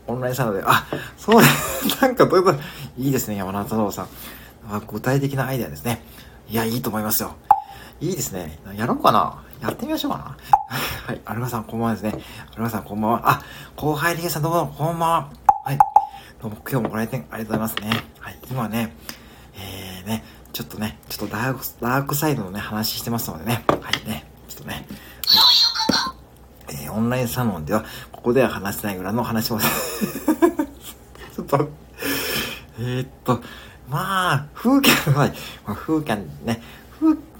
[0.06, 1.98] オンラインサロンで、あ、そうです。
[2.00, 2.60] なんか、どういうこと、
[2.98, 4.08] いいですね、山田太郎さん。
[4.86, 6.04] 具体的なアイデアですね。
[6.48, 7.34] いや、いいと思いますよ。
[8.00, 8.58] いいですね。
[8.76, 10.36] やろうかなやってみましょうかな。
[11.06, 11.20] はい。
[11.24, 12.14] アルガさん、こんばんはですね。
[12.54, 13.20] アルガさん、こんばんは。
[13.24, 13.42] あ、
[13.76, 15.28] 後輩リゲさん、どうも、こんばんは。
[15.64, 15.78] はい。
[16.40, 18.04] どうも、今日もご来店ありがとうございますね。
[18.20, 18.38] はい。
[18.50, 18.96] 今ね、
[19.56, 23.64] えーね、ちょっとね、ちょっとダーク、ダークサイドのね、話してますのでね。
[23.68, 24.26] はいね。
[24.48, 24.86] ちょっとね。
[25.26, 26.14] は
[26.72, 31.68] い、えー、オンラインサロンでは、ここでは話せないぐらいの話を ちょっと、
[32.78, 33.42] えー、っと、
[33.90, 35.30] まあ、風景は、
[35.66, 36.62] まあ、風景ね、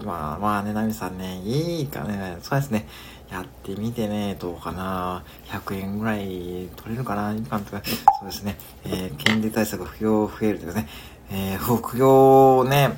[0.04, 2.86] まあまあね、ナミさんね、いいかね、そうですね。
[3.30, 5.22] やってみてね、どうかな。
[5.46, 7.82] 100円ぐらい取れるかな、いいかとか。
[7.84, 8.56] そうですね。
[8.84, 10.88] えー、権利対策不要増えるとかね。
[11.30, 12.90] えー、副業ね、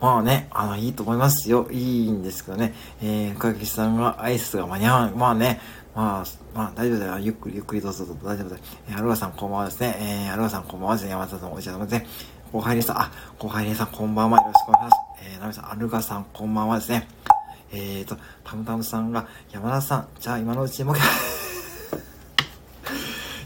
[0.00, 1.66] まあね、あの、いいと思いますよ。
[1.70, 2.74] いいんですけどね。
[3.02, 5.12] えー、深木さんがアイスが間に合わない。
[5.12, 5.60] まあね、
[5.94, 7.18] まあ、まあ、大丈夫だよ。
[7.18, 8.62] ゆっくりゆっくりどうぞどうぞ大丈夫だよ。
[8.90, 9.96] えー、アルガさんこんばんはですね。
[9.98, 11.10] えー、アルガさんこんばんはですね。
[11.10, 12.06] 山田さんお茶でもですね。
[12.52, 14.38] 後輩さん、あ、後輩さんこんばんは。
[14.38, 15.02] よろしくお願いします。
[15.22, 17.06] えー、ナミさん、アルガさんこんばんはですね。
[17.72, 20.98] えーと、タムタムさんが、山田さん、じゃあ今のうちも い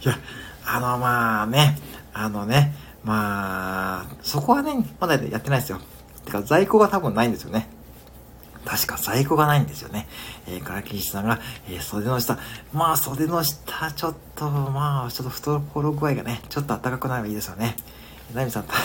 [0.04, 0.16] や、
[0.64, 1.80] あの、まあね、
[2.14, 5.80] あのね、まあ、そこはね、まだやってないですよ。
[6.24, 7.68] てか、在庫が多分ないんですよね。
[8.64, 10.06] 確か在庫がないんですよね。
[10.46, 12.38] えー、からきしさんが、えー、袖の下。
[12.72, 17.74] まあ、袖の下、ちょっと、まあ、ちょっと懐具合がね、ちょっと暖かくなればいいですよね。
[18.34, 18.82] ナミさん、た、 いや、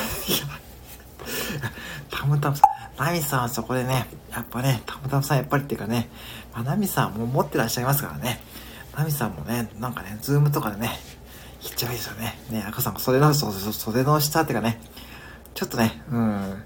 [2.12, 2.64] タムタムさ
[2.98, 6.10] ん、ナミさんはそこでね、やっぱね、タムタムさんやっぱりっていうかね、
[6.54, 8.42] まあ、ナミさんも持ってらっしゃいますからね。
[8.98, 11.00] ナミさんもね、なんかね、ズームとかでね、
[11.64, 12.40] いっちゃいですよね。
[12.50, 14.80] ね、赤さん、袖の、袖の下っていうかね、
[15.54, 16.64] ちょっとね、うん。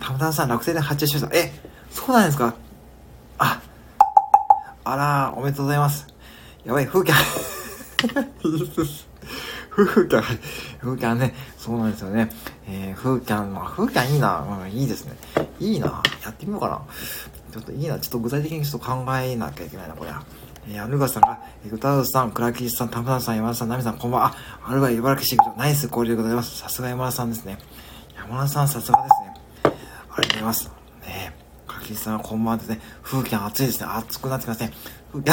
[0.00, 1.36] たまたまさん、落選で発注しました。
[1.36, 1.52] え、
[1.90, 2.54] そうなんですか？
[3.38, 3.60] あ、
[4.84, 6.06] あら、おめでとうございます。
[6.64, 7.12] やばい、風景。
[9.74, 10.22] 風景、
[10.80, 12.28] 風景ね、そうなんですよね。
[12.68, 15.16] えー、風景、まあ、風景いいな、うん、いいですね。
[15.58, 16.82] いいな、やってみようかな。
[17.52, 20.22] ちょっといいな、ちょっと具体的にちょっと考えなきゃいけないな、これは。
[20.68, 24.34] えー、アルガさんが、えー、歌うさん、クラキさん、タムタンさん、山田さん、ナミさん、こんばんは。
[24.62, 26.58] あ、アルガ茨城市区長、ナイス交流でございます。
[26.58, 27.56] さすが山田さんですね。
[28.14, 29.76] 山田さん、さすがですね。
[30.10, 30.66] ありがとうございます。
[30.66, 30.72] ね
[31.06, 31.32] え、
[31.66, 32.80] クラキさん、こんばんはですね。
[33.02, 33.86] 風景暑いですね。
[33.88, 34.72] 暑くなってきますね。
[35.12, 35.32] 風景、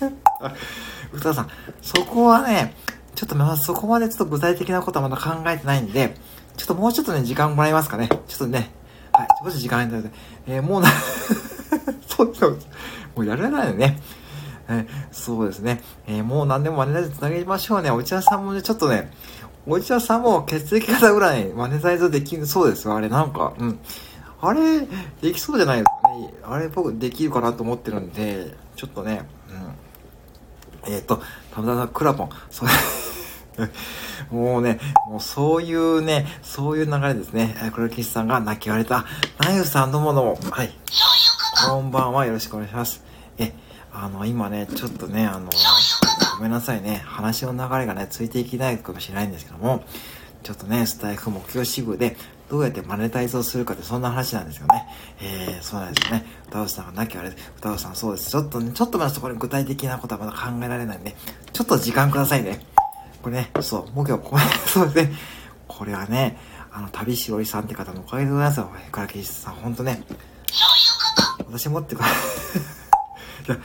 [1.14, 1.48] 歌うさん、
[1.80, 2.74] そこはね、
[3.14, 6.14] ちょっとまだそこまでちょっと具体的なことはまだ考えてないんで、
[6.56, 8.08] ちょっともうちょっとね、時間もらえますかね。
[8.28, 8.70] ちょっとね、
[9.12, 10.10] はい、少し時間いただいて、
[10.46, 10.88] えー、もうな
[12.06, 12.58] そうそう。
[13.16, 14.00] もうやらないよね。
[14.68, 15.82] えそうですね。
[16.06, 17.90] えー、もう何でもマネタイズつなげましょうね。
[17.90, 19.10] お茶さんもね、ちょっとね、
[19.66, 23.78] お茶さんも血液型ぐらいマネタイズできるそうですあれなんか、うん。
[24.40, 24.80] あれ、
[25.20, 26.34] できそうじゃないですかね。
[26.44, 29.22] あれ僕できるかなと思ってるんで、ちょっとね、
[30.86, 30.92] うん。
[30.92, 31.20] えっ、ー、と、
[31.54, 32.30] たぶたさん、クラポン。
[32.50, 32.70] それ
[34.30, 37.56] もうね、もうそういうね、そういう流れですね。
[37.74, 39.04] 黒木さんが泣き割れた、
[39.38, 40.72] ナユさんのものを、はい。
[41.66, 43.02] こんばんは、よろしくお願いします。
[43.38, 43.52] え、
[43.92, 45.50] あの、今ね、ちょっとね、あの、
[46.36, 49.84] ごめんなさいね、話の流れがね、ついていけないかもしれないんですけども、
[50.42, 52.16] ちょっとね、スタイフ目標支部で、
[52.50, 54.86] どうやってマネタイズをするかってそんな話なんですよね。
[55.22, 56.26] えー、そうなんですよね。
[56.48, 58.30] 歌うさんがなきゃあれ、歌うさんそうです。
[58.30, 61.14] ちょっとね、ちょっとまだそこに具体的なことはまだ考えられないんで、
[61.52, 62.58] ちょっと時間くださいね。
[63.22, 65.16] これね、そう、目標、これ、そうですね。
[65.68, 66.38] これはね、
[66.72, 68.70] あの、旅しおりさんって方のおかげでございますよ。
[68.90, 70.02] からきさん、ほんとね。
[70.50, 70.66] そ
[71.36, 72.02] ういうこと私持ってく い
[73.46, 73.58] や、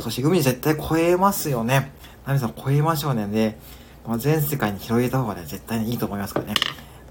[0.00, 1.92] 星組絶対超えますよね。
[2.24, 3.26] ナミさん超えましょうね。
[3.26, 3.58] で、
[4.06, 6.54] まあ、全世界に広げた方がね、絶対にいいと思いますからね。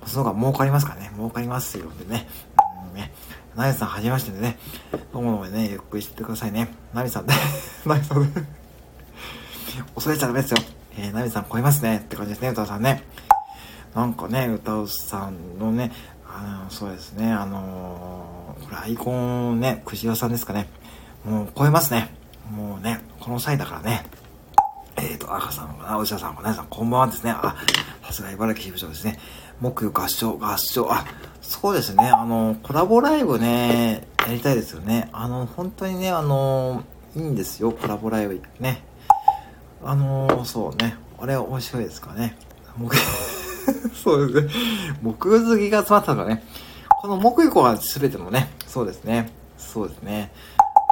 [0.07, 1.11] その方が儲かりますからね。
[1.15, 1.91] 儲かりますよ。
[1.99, 2.27] でね。
[2.93, 3.11] ね。
[3.55, 4.57] ナミさん、はじめましてでね。
[5.13, 6.69] どうもどうもね、ゆっくりしてくださいね。
[6.93, 7.33] ナミさんね。
[7.85, 8.29] ナミさんね。
[9.93, 10.57] 恐れちゃダメですよ。
[10.97, 11.97] えー、ナミさん超えますね。
[11.97, 13.03] って感じですね、歌うさんね。
[13.95, 15.91] なんかね、歌うさんのね、
[16.27, 20.67] あの、そうですね、あのー、これアイコンね、クジラさんですかね。
[21.25, 22.15] もう超えますね。
[22.51, 24.05] もうね、この際だからね、
[24.97, 27.31] えっ、ー、と、赤さんかな、お医者さんかな、さん、こんばんはですね。
[27.31, 27.55] あ、
[28.03, 29.19] さすが茨城支部長ですね。
[29.59, 31.05] 木曜合唱、合唱、あ、
[31.41, 35.09] そうですね、あの、コラボライブね、やりたいですよね。
[35.11, 36.83] あの、本当にね、あの、
[37.15, 38.83] いいんですよ、コラボライブね。
[39.83, 42.37] あの、そうね、あれ面白いですかね。
[42.77, 42.95] 木、
[43.95, 44.53] そうですね。
[45.01, 46.43] 木好きが集まったのがね、
[47.01, 49.31] この木以降は全てのね、そうですね。
[49.57, 50.31] そうですね。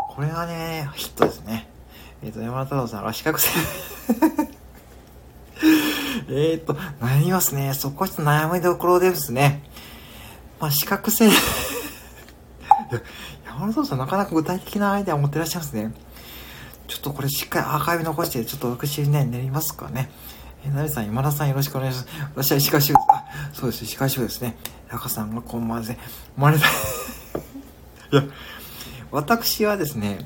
[0.09, 1.67] これがね、ヒットですね。
[2.23, 3.53] えっ、ー、と、山田太郎さんが四角線
[6.29, 7.73] えっと、悩みますね。
[7.73, 9.63] そこはちょっと悩みどころですね。
[10.59, 11.31] まあ、四角線
[13.45, 15.93] 山田さんなかなか具体的なアイデアを持ってらっしゃいますね。
[16.87, 20.09] ちょっとこれしっかりアーカイブ残して、ちょっと私ね、練りますかね。
[20.65, 22.07] えー、なべさん、今田さんよろしくお願いします。
[22.35, 23.05] 私は石川修です。
[23.09, 24.57] あ、そうです、石川修ですね。
[24.91, 25.99] 中さんがこんばんはすね。
[26.35, 26.67] 生まれた
[28.11, 28.23] いや、
[29.11, 30.19] 私はですね、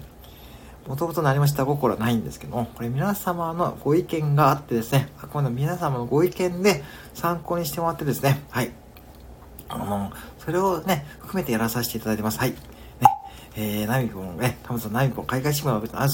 [0.90, 8.72] もともとなりました心はないんですけども、これ皆様のご意見があってですね、この皆様のご意見で参考にしてもらってですね、はい。
[9.68, 12.40] あの、それをね、含めてやらさせていただいてます。
[12.40, 12.54] はい。
[12.54, 12.58] ね、
[13.56, 16.10] えー、ナミポン、ね、タムさん、ナミポン、海外支部の、あ、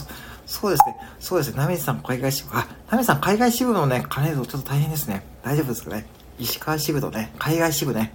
[0.46, 5.26] そうですね、そうですね、ナミさん、海外支部、あ、ナミさん、海外支部のね、金ぞちょっと大変ですね。
[5.42, 6.06] 大丈夫ですかね。
[6.38, 8.14] 石川支部とね、海外支部ね、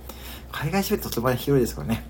[0.53, 2.05] 海外支部ってとても広いですからね。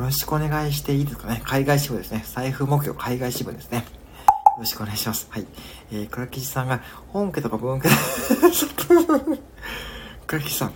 [0.00, 1.42] よろしくお願いしていいですかね？
[1.44, 2.24] 海外支部ですね。
[2.26, 3.80] 財布目標海外支部ですね。
[3.80, 3.84] よ
[4.60, 5.26] ろしくお願いします。
[5.30, 5.46] はい。
[5.92, 7.90] えー、倉吉さんが、本家とか文家、
[10.26, 10.72] 倉吉さん、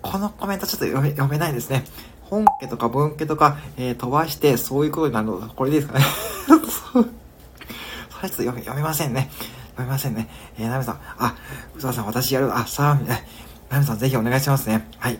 [0.00, 1.84] このコメントちょっと読め読めないですね。
[2.22, 6.06] 本家とか文家とか、えー、飛ばして、そういうことになるの、これでいいですかね？
[6.48, 6.70] それ
[7.04, 7.06] ちょっ
[8.30, 9.30] と読め、読めませんね。
[9.72, 10.30] 読めませんね。
[10.58, 11.34] えー、ナミさん、あ、
[11.76, 12.98] 宇佐さん、私やる、あ、さあ、
[13.70, 14.88] ナミさん、ぜひお願いしますね。
[14.98, 15.18] はい。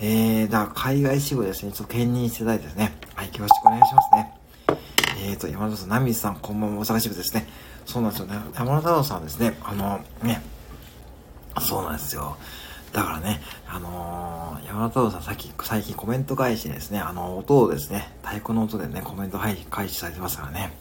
[0.00, 4.34] えー、だから海外支部ですね、ちょっと兼任していただいてですね、はい、よろしくお願いしますね。
[5.20, 7.48] えーと、山田さん、ナミさん、こんばんは、大阪支部ですね。
[7.84, 8.36] そうなんですよね。
[8.54, 10.40] 山田太郎さんですね、あの、ね、
[11.60, 12.36] そうなんですよ。
[12.92, 20.72] だからね、あのー、山田太郎さん、さっき、最近コメント返しですね、あの、音をですね、太鼓の音でね、コメント返しされてますからね。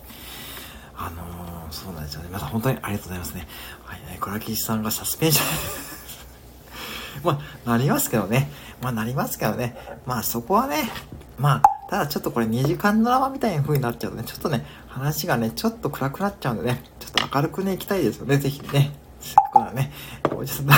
[0.96, 2.28] あのー、そうなんですよね。
[2.28, 3.48] 皆さん本当にありがとうございますね。
[3.84, 8.52] はい、ね、倉吉さんがサスペンション まあ、なりますけどね。
[8.82, 9.76] まあ、なりますけどね。
[10.06, 10.90] まあ、そこはね、
[11.38, 18.92] まあ、ただちょっとこれ2時間ドラマみたいな風になっちゃうとね、ちょっとね、話がね、ちょっと暗くなっちゃうんでね、ちょっと明るくね、行きたいですよね、ぜひね。
[19.20, 19.92] せっかくならね、
[20.32, 20.74] もうちょっと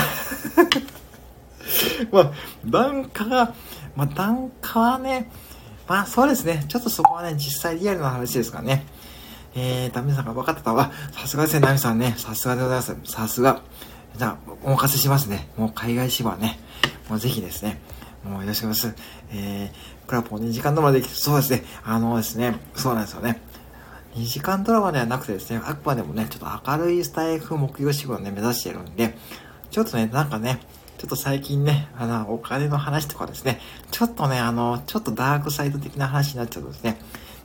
[2.16, 2.32] まあ、
[2.64, 3.54] 檀家が、
[3.96, 5.30] まあ、檀家はね、
[5.88, 8.86] まあそうですね、ちょっとそこはね、実際リアルな話ですからね。
[9.56, 10.92] えー、ダメさんが分かってたわ。
[11.10, 12.14] さすがですね、ナミさんね。
[12.16, 12.96] さすがでございます。
[13.06, 13.62] さすが。
[14.16, 15.48] じゃあ、お任せしますね。
[15.56, 16.60] もう海外芝ね。
[17.08, 17.80] もうぜひですね。
[18.24, 18.96] もうよろしくお願いします。
[19.32, 21.64] えー、クラポン2時間ドラマできて、そうですね。
[21.84, 23.40] あのですね、そうなんですよね。
[24.14, 29.16] 2時間ドラマではなくてですね、あくまでもね、ちょっと明るいスタイフ木曜仕事をね、目指してるんで、
[29.70, 30.60] ちょっとね、なんかね、
[30.98, 37.00] ちょっと最近ね、あの、お金の話とかですね、ちょっとね、あの、ちょっとダークサイド的な話になっちゃうとですね、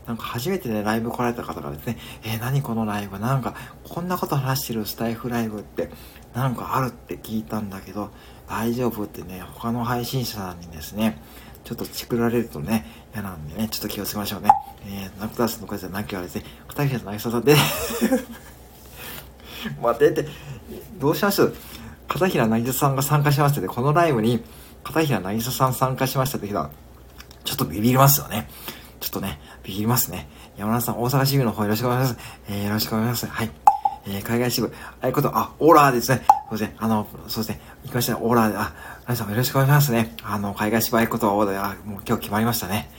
[0.07, 3.17] なんか初めてね、ライブ来られた方がですね、えー、何このライブ？
[3.19, 5.89] なんか、こんなこと話してるスタイフライブって、
[6.33, 6.89] なんかある？
[6.89, 8.11] って聞いたんだけど、
[8.47, 9.03] 大丈夫？
[9.03, 11.19] ってね、他の配信者さんにですね、
[11.63, 14.49] ちょっとチクられるとね、嫌なんでね、ちょっと気をつけましょうね。
[14.85, 17.55] えー、ナクタスの声じゃなきゃですね、片平渚さんで
[19.81, 20.21] 待って。
[20.21, 20.29] って、
[20.99, 21.55] どうしましょう？
[22.07, 24.43] 片平渚さんが参加しましたで、このライブに
[24.83, 26.69] 片平渚さん参加しましたって日は、
[27.43, 28.47] ちょっとビビりますよね。
[28.99, 30.28] ちょっとね、ビビりますね。
[30.58, 32.39] 山田さん、大阪市民の方よろしくお願いします。
[32.49, 33.36] えー、よろしくお願いします。
[33.36, 33.49] はい。
[34.08, 36.21] えー、海外支部、あいこと、あ、オーラーですね。
[36.49, 36.75] そうですね。
[36.78, 37.62] あの、そうですね。
[37.86, 38.19] 行きましたね。
[38.21, 38.73] オーラーで、あ、
[39.08, 40.15] 皆さんよろしくお願いしますね。
[40.23, 42.91] あの、海外支部あいことはオーラーで、あ、もう今日決まりましたね。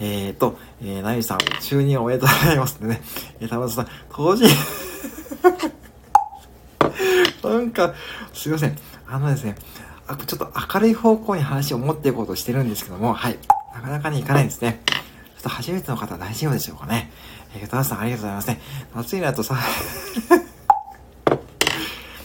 [0.00, 3.00] えーと、えー、ナミさん、就任おめでとうございますね。
[3.38, 4.44] えー、田村さん、当時
[7.44, 7.94] なんか、
[8.34, 8.76] すいません。
[9.06, 9.54] あのですね、
[10.08, 13.38] あちょっと明るい方向に話を持っていこうとしてるんですけども、はい。
[13.72, 14.80] なかなかにいかないですね。
[15.38, 17.12] ちょっと初めての方大丈夫でしょうかね。
[17.54, 18.60] えー、田さんありがとうございますね。
[18.96, 19.54] 夏になとさ、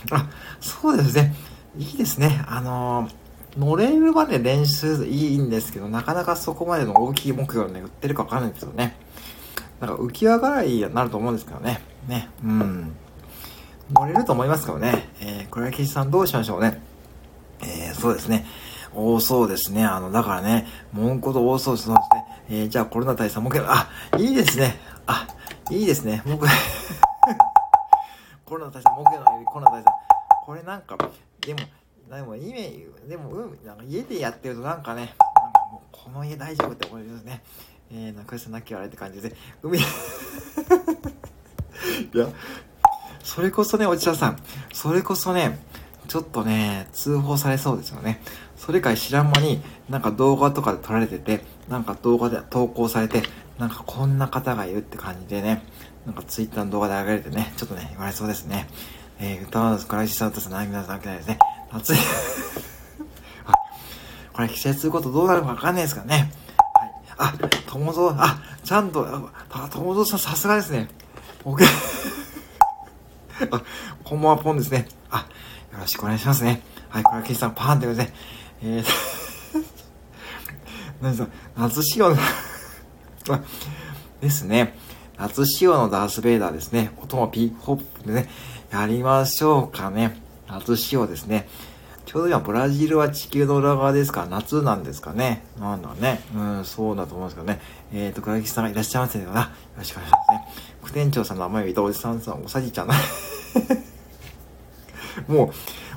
[0.09, 0.27] あ、
[0.59, 1.35] そうですね。
[1.77, 2.43] いいですね。
[2.47, 8.95] あのー、乗れるまで練習いいんですけど、なかなかそこまでの大きい目標をね、売ってるかわかんないですけどね。
[9.79, 11.81] なんか浮き上がらいになると思うんですけどね。
[12.07, 12.29] ね。
[12.43, 12.95] うん。
[13.91, 15.07] 乗れると思いますけどね。
[15.21, 16.81] えー、これは岸さんどうしましょうね。
[17.61, 18.47] えー、そうですね。
[18.95, 19.83] 多そうですね。
[19.85, 21.95] あの、だからね、文句と多そうですね。
[22.49, 24.77] えー、じゃあコロナ対策もけあ、いいですね。
[25.07, 25.27] あ、
[25.71, 26.21] いいですね。
[26.25, 26.45] 僕
[28.45, 29.93] コロナ対策、モケのよりコロナ対策。
[30.45, 30.97] これなんか、
[31.41, 31.59] でも、
[32.09, 37.41] でも、意味、でも、うん、なんか家でやってるとなんかね、なんかもうこの家大丈夫って思いますね。
[37.91, 39.81] えー、中井さん、なきゃあれって感じで、海 い
[42.17, 42.27] や、
[43.23, 44.37] それこそね、おじさん、
[44.73, 45.59] それこそね、
[46.07, 48.21] ちょっとね、通報されそうですよね。
[48.65, 53.21] それか知らん間に、なんか動画とかで撮られてて、なんか動画で投稿されて、
[53.59, 55.61] なんかこんな方がいるって感じでね、
[56.05, 58.69] なんかツイッターの動画で上げられてね、ちょっとね、言われそうですね。
[59.19, 61.39] えー、歌わず、クライシスアウトさん、何皆さん、ないですね。
[61.73, 61.97] 夏 い。
[64.31, 66.31] これ、季節ごとどうなるかわかんないですからね。
[66.79, 66.91] はい。
[67.17, 67.33] あ、
[67.67, 69.05] 友蔵、あ、ちゃんと、
[69.51, 70.87] あ、友蔵さん、さすがですね。
[71.43, 71.67] 僕、あ、
[74.05, 74.87] こんばんは、ポンですね。
[75.11, 75.27] あ、
[75.73, 76.61] よろしくお願いしますね。
[76.87, 78.13] はい、これは岸さん、パーンってことでね。
[78.65, 78.83] えー、
[81.01, 82.17] 何ですか、夏仕様の
[84.21, 84.73] ですね。
[85.17, 86.91] 夏仕様のダース・ベイダーですね。
[87.01, 88.29] 音もピーホップでね、
[88.71, 90.17] やりましょうかね。
[90.47, 91.49] 夏仕様ですね。
[92.05, 95.43] ちょうど今、ブラジルは地球の裏側ですから、夏なんですかね。
[95.59, 96.21] なんだね。
[96.33, 97.59] うん、そうだと思うんですけどね。
[97.93, 99.41] えっ、ー、と、倉木さんがいらっしゃいませんかな。
[99.41, 99.47] よ
[99.77, 100.47] ろしくお願いしますね。
[100.83, 102.87] 副店長さんの名前を言ったおじさんさん、おさじちゃん。
[105.27, 105.51] も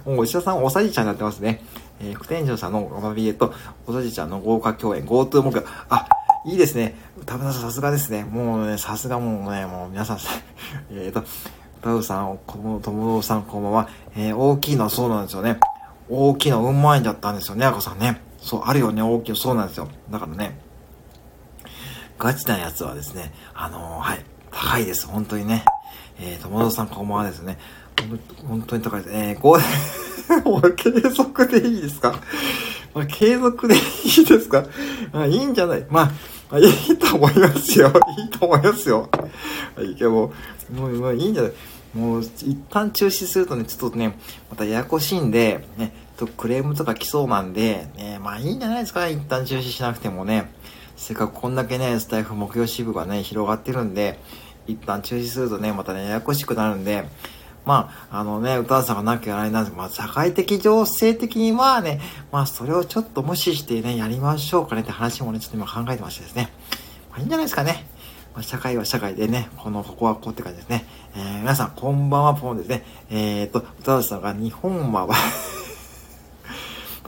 [0.05, 1.63] う、もうお医者さんおさじちゃんになってますね。
[2.01, 3.55] えー、副店長さんのおまびえと、
[3.87, 5.67] おさじちゃんの豪華共演、GoTo 目標。
[5.89, 6.07] あ、
[6.45, 6.95] いいですね。
[7.25, 8.25] 田村さんさすがですね。
[8.25, 10.19] もうね、さすがもうね、もう皆さん、
[10.93, 11.25] えっ、ー、と、
[11.83, 13.89] 田村さん、友友さんこんばんは。
[14.15, 15.59] えー、大きいのはそうなんですよね。
[16.09, 18.21] 大きいのうんまいんだったんですよね、赤さんね。
[18.39, 19.89] そう、あるよね、大きいの、そうなんですよ。
[20.11, 20.59] だからね、
[22.19, 25.65] ガチなやつはですね、あのー、はい、高いです、本当にね。
[26.19, 27.59] えー、友達さんこんばんはですね。
[28.47, 29.15] 本当に高いです。
[29.15, 29.59] えー、こ
[30.63, 32.21] う、継続でいいですか？
[32.95, 34.65] まあ、継続でいいですか？
[35.13, 35.87] まあ、いいんじゃない？
[35.91, 36.13] ま
[36.51, 37.93] あ、いいと思いますよ。
[38.19, 39.09] いいと思いますよ。
[39.75, 40.33] はい、けど、も
[40.75, 41.53] う、もういいんじゃない？
[41.95, 44.19] もう、一旦中止するとね、ちょっとね、
[44.51, 50.53] またややこしいんで、ね、とクレームとか来そうなんで、ね、まあいいんじゃないですか、一旦中止しなくてもね。
[50.97, 54.19] せっかくこんだけね、スタイフ目標支部がね、広がってるんで、
[54.67, 57.05] 一旦中止するとね、またね、ややこしくなるんで、
[57.67, 62.01] まあ、あのね、歌さんがなきゃやられなんですけど、まあ、社会的情勢的にまあね、
[62.31, 66.53] まあ、それをちょっと無視してね、やりましょうかねって話もね、ちょっと今考えてましてですね。
[67.11, 67.85] まあ、いいんじゃないですかね。
[68.35, 70.87] まあ、社会は社会でね、この、ここはこうって感じですね。
[71.17, 72.85] えー、皆さん、こんばんは、ポンですね。
[73.11, 75.09] えー、っと、歌さんが日本は、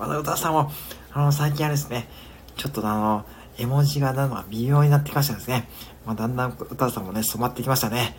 [0.00, 0.72] まだ歌さんも、
[1.12, 2.08] あの、最近はですね、
[2.56, 3.24] ちょっとあの、
[3.58, 5.68] 絵文字がなんか微妙になってきましたですね。
[6.08, 8.16] まあ、だんだん歌さんもね、染まってきましたね。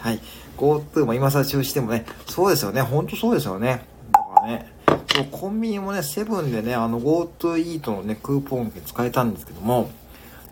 [0.00, 0.20] はい。
[0.56, 2.82] GoTo も今更中止でもね、そうですよね。
[2.82, 3.86] ほんとそうですよね。
[4.12, 4.72] だからね、
[5.14, 9.88] そうコンビニもね、セブンでね、あの GoTo イートのね、クーポン券使えたんですけども、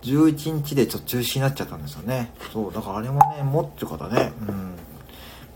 [0.03, 2.31] 11日でちょっと中止になっちゃったんですよね。
[2.53, 4.77] そう、だからあれもね、持ってる方ね、うん。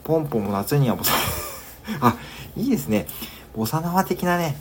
[0.02, 1.12] ポンポンも夏にはボサ、
[2.02, 2.16] あ、
[2.56, 3.06] いいですね。
[3.54, 4.56] ボサノワ的なね、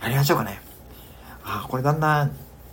[0.00, 0.60] やりましょうかね。
[1.44, 2.30] あ、これだんだん、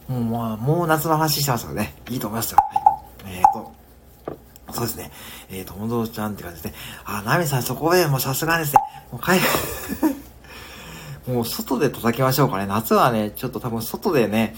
[0.08, 1.96] もう、もう、もう夏の話してますからね。
[2.12, 2.60] いいと思いますよ。
[2.74, 2.89] はい。
[3.26, 3.72] えっ、ー、と、
[4.72, 5.12] そうですね。
[5.50, 6.76] えー、と、もちゃんって感じでね。
[7.06, 8.82] あ、ナミさんそこでもうさすがですね。
[9.12, 9.40] もう帰る
[11.34, 12.68] もう外で叩きましょうかね。
[12.68, 14.56] 夏はね、ちょっと多分外でね、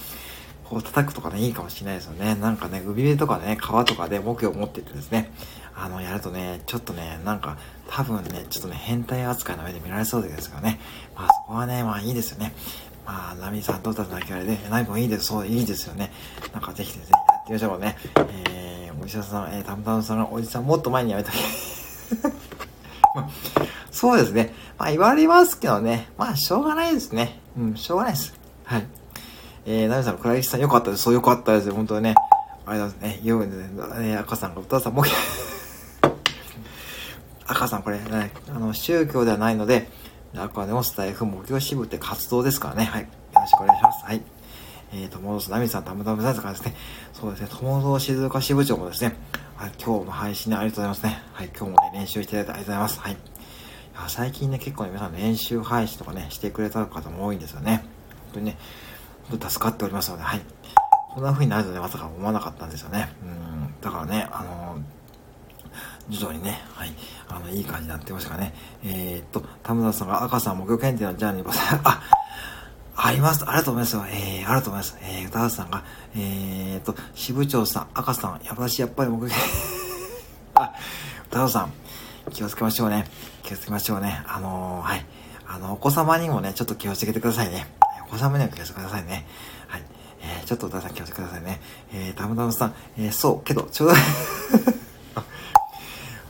[0.70, 2.36] こう叩くとかね、いいかもしれないですよね。
[2.36, 5.32] なんかね、海辺とかね、川とかで目標を持っててですね、
[5.76, 7.58] あの、やるとね、ちょっとね、なんか、
[7.90, 10.80] 多分ね、ちょっとね、変態扱いの上で見られそうですよね。
[11.16, 12.54] まあ、そこはね、まあいいですよね。
[13.06, 16.12] まあ、ナミさんどうだっただけあれで、ナミもいいです、そう、いいですよね。
[16.54, 17.18] なんかぜひですね、
[17.52, 17.98] やってみましょうね。
[18.16, 21.38] えー、お医者さん、えー、たむたむさんのおじさんもっと前にやめとけ。
[23.92, 24.54] そうですね。
[24.78, 26.10] まあ言われますけどね。
[26.18, 27.40] まあしょうがないですね。
[27.58, 28.34] うん、しょうがないです。
[28.64, 28.86] はい。
[29.66, 31.04] えー、ナミさん、倉石さんよかったです。
[31.04, 31.76] そうよかったですよ。
[31.76, 32.16] 本当にね。
[32.66, 33.28] ありがとうございますね。
[33.28, 33.68] ようね、
[34.08, 35.04] ね、赤さんが、お父さんも、
[37.46, 39.90] 赤さんこれ、ね、あの、宗教ではないので、
[40.38, 42.86] あくまでもスタイフ目標支部って活動ですからね。
[42.86, 43.02] はい。
[43.02, 44.06] よろしくお願いします。
[44.06, 44.22] はい。
[44.94, 46.76] えー、友蔵ナミさん、たむたむさんとかですね。
[47.14, 49.16] そうですね、友蔵静岡支部長もですね、
[49.56, 51.24] はい、今日の配信でありがとうございますね。
[51.34, 53.00] はい、今日もね、練習していただいてありがとうございます。
[53.00, 53.12] はい。
[53.14, 53.16] い
[53.96, 57.84] や最近ね、結構ね、皆さん練習配信とかね、してくれた方も多いんですよね。
[58.26, 58.58] 本当にね、
[59.30, 60.42] 本当助かっておりますので、はい。
[61.14, 63.10] こんな風になるとね、まさか思わなかったんですよね。
[63.24, 63.74] うん。
[63.82, 64.82] だからね、あのー
[66.10, 66.92] 徐々にね、はい、
[67.30, 68.54] あの、いい感じになってましたからね。
[68.84, 72.02] えー、っと、田村さんが赤さん目標検定のジャーニーバス、あ、
[73.04, 73.44] あります。
[73.48, 74.16] ありがとうございますよ。
[74.16, 74.96] えー、ありがとうございます。
[75.02, 75.84] えー、歌さんが、
[76.16, 79.34] えー、と、支部長さん、赤さん、やばし、やっぱり目標、
[80.54, 80.72] あ、
[81.32, 81.74] 歌さん、
[82.32, 83.10] 気をつけましょうね。
[83.42, 84.22] 気をつけましょうね。
[84.28, 85.06] あのー、はい。
[85.48, 87.74] あの、お子様にもね、ちょっと気をつけてくださいね。
[88.08, 89.26] お子様には気をつけてくださいね。
[89.68, 89.84] はい。
[90.22, 91.60] えー、ちょっと歌さん気をつけてくださいね。
[91.92, 93.96] えー、たむたむさん、えー、そう、けど、ちょうど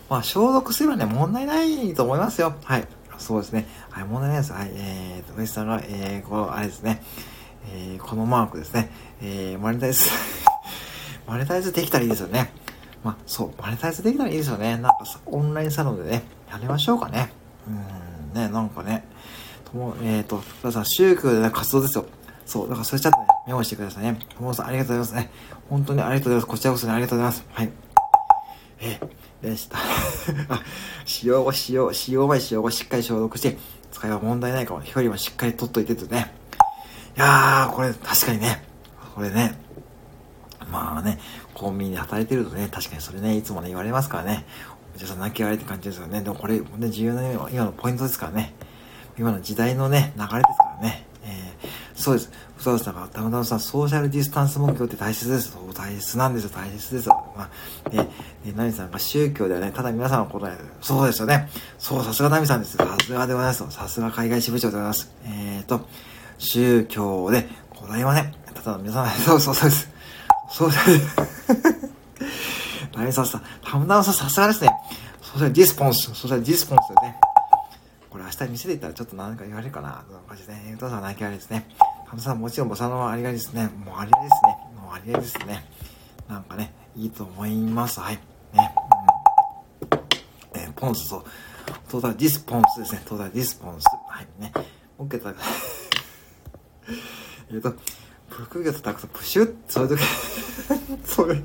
[0.09, 2.55] まあ、消毒すればね、問題ないと思いますよ。
[2.63, 2.87] はい。
[3.21, 3.67] そうですね。
[3.89, 4.53] はい、問題ないです。
[4.53, 4.71] はい。
[4.73, 7.01] えーと、さんが、えー、この、あれですね。
[7.73, 8.89] えー、このマークですね。
[9.21, 10.09] えー、マネタイズ
[11.27, 12.51] マネタイズできたらいいですよね。
[13.03, 14.77] まあ、そう、マネタイズできたらいいですよね。
[14.77, 17.31] なんかさ、オンラインサロンでね、やりましょうかね。
[17.67, 19.05] うん、ね、なんかね、
[19.65, 22.05] とも、えっ、ー、と、皆さん、宗教で、ね、活動ですよ。
[22.45, 24.19] そう、だからそれちゃんとね、メモしてくださいね。
[24.35, 25.31] ともさん、ありがとうございますね。
[25.69, 26.47] 本当にありがとうございます。
[26.47, 27.45] こちらこそね、ありがとうございます。
[27.53, 27.69] はい。
[28.81, 29.07] えー、
[29.41, 29.77] でした。
[31.05, 33.57] 使用後、使用、使用前、使用後、しっかり消毒して、
[33.91, 34.81] 使いは問題ないかも。
[34.81, 36.33] 距離もしっかり取っといてとね。
[37.17, 38.63] いやー、これ、確かにね、
[39.15, 39.57] これね、
[40.71, 41.19] まあね、
[41.53, 44.45] コンビニで働いてるとね、確かにそれね、いつもね、言われますからね。
[44.95, 46.21] おじさん泣き笑いって感じですよね。
[46.21, 48.53] でもこれ、ね、重要な今のポイントですからね。
[49.17, 51.05] 今の時代のね、流れですからね。
[51.23, 52.31] えー、そうです。
[52.61, 52.85] そうです。
[52.85, 55.51] だか、たまたまさん、ソーシャルディスタンス目標って大切です。
[55.51, 56.51] そう大切なんですよ。
[56.53, 57.33] 大切ですよ。
[57.35, 57.49] ま
[57.85, 58.07] あ、ね、
[58.45, 61.49] え、ナミさんが宗教ではね、ただ皆さんのことは、そうですよね。
[61.79, 62.77] そう、さすがナミさんです。
[62.77, 63.71] さすがでございます。
[63.71, 65.11] さすが海外支部長でございます。
[65.25, 65.87] えーと、
[66.37, 67.49] 宗教で
[67.79, 68.31] ございません。
[68.53, 69.89] ただ皆さん、そうそうそうです。
[70.51, 71.91] そうです。
[72.95, 74.69] ナさんさ、たまたまさん、さすがですね。
[75.23, 77.15] ソーシャルディスポンス、ソーシャルディスポンスでね。
[78.11, 80.75] これ明日店で行ったらちょっと何か言われるかな、その感じでね。
[80.75, 81.65] お父さん泣きありですね。
[82.11, 83.69] ハムさんもちろんボサノはありがですね。
[83.85, 84.57] もうありがですね。
[84.75, 85.63] もうありがですね。
[86.27, 88.01] なんかね、いいと思います。
[88.01, 88.15] はい。
[88.15, 88.21] ね。
[90.53, 91.23] うん、えー、ポンス、そう。
[91.89, 93.01] トータルディスポンスですね。
[93.05, 93.85] トータルディスポンス。
[94.09, 94.27] はい。
[94.41, 94.51] ね。
[94.99, 95.33] OK だ。
[97.49, 97.73] えっと、
[98.27, 100.03] 副業とたくさんプシュッ、そういう時
[101.07, 101.41] それ、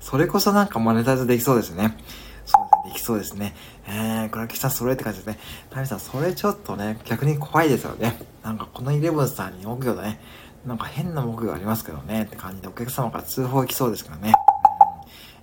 [0.00, 1.98] それこそなんかマネタイズできそうですね
[2.46, 2.92] そうですね。
[2.92, 3.54] できそうですね。
[3.90, 5.38] えー、倉木さんそれって感じですね。
[5.70, 8.18] タミさん、それちょっとね、逆に怖いですよね。
[8.44, 10.20] なんかこのイレブンさんに木魚だね、
[10.66, 14.34] なんか変な木魚ありますけどね、って感じでお客様から通報来そうですからね。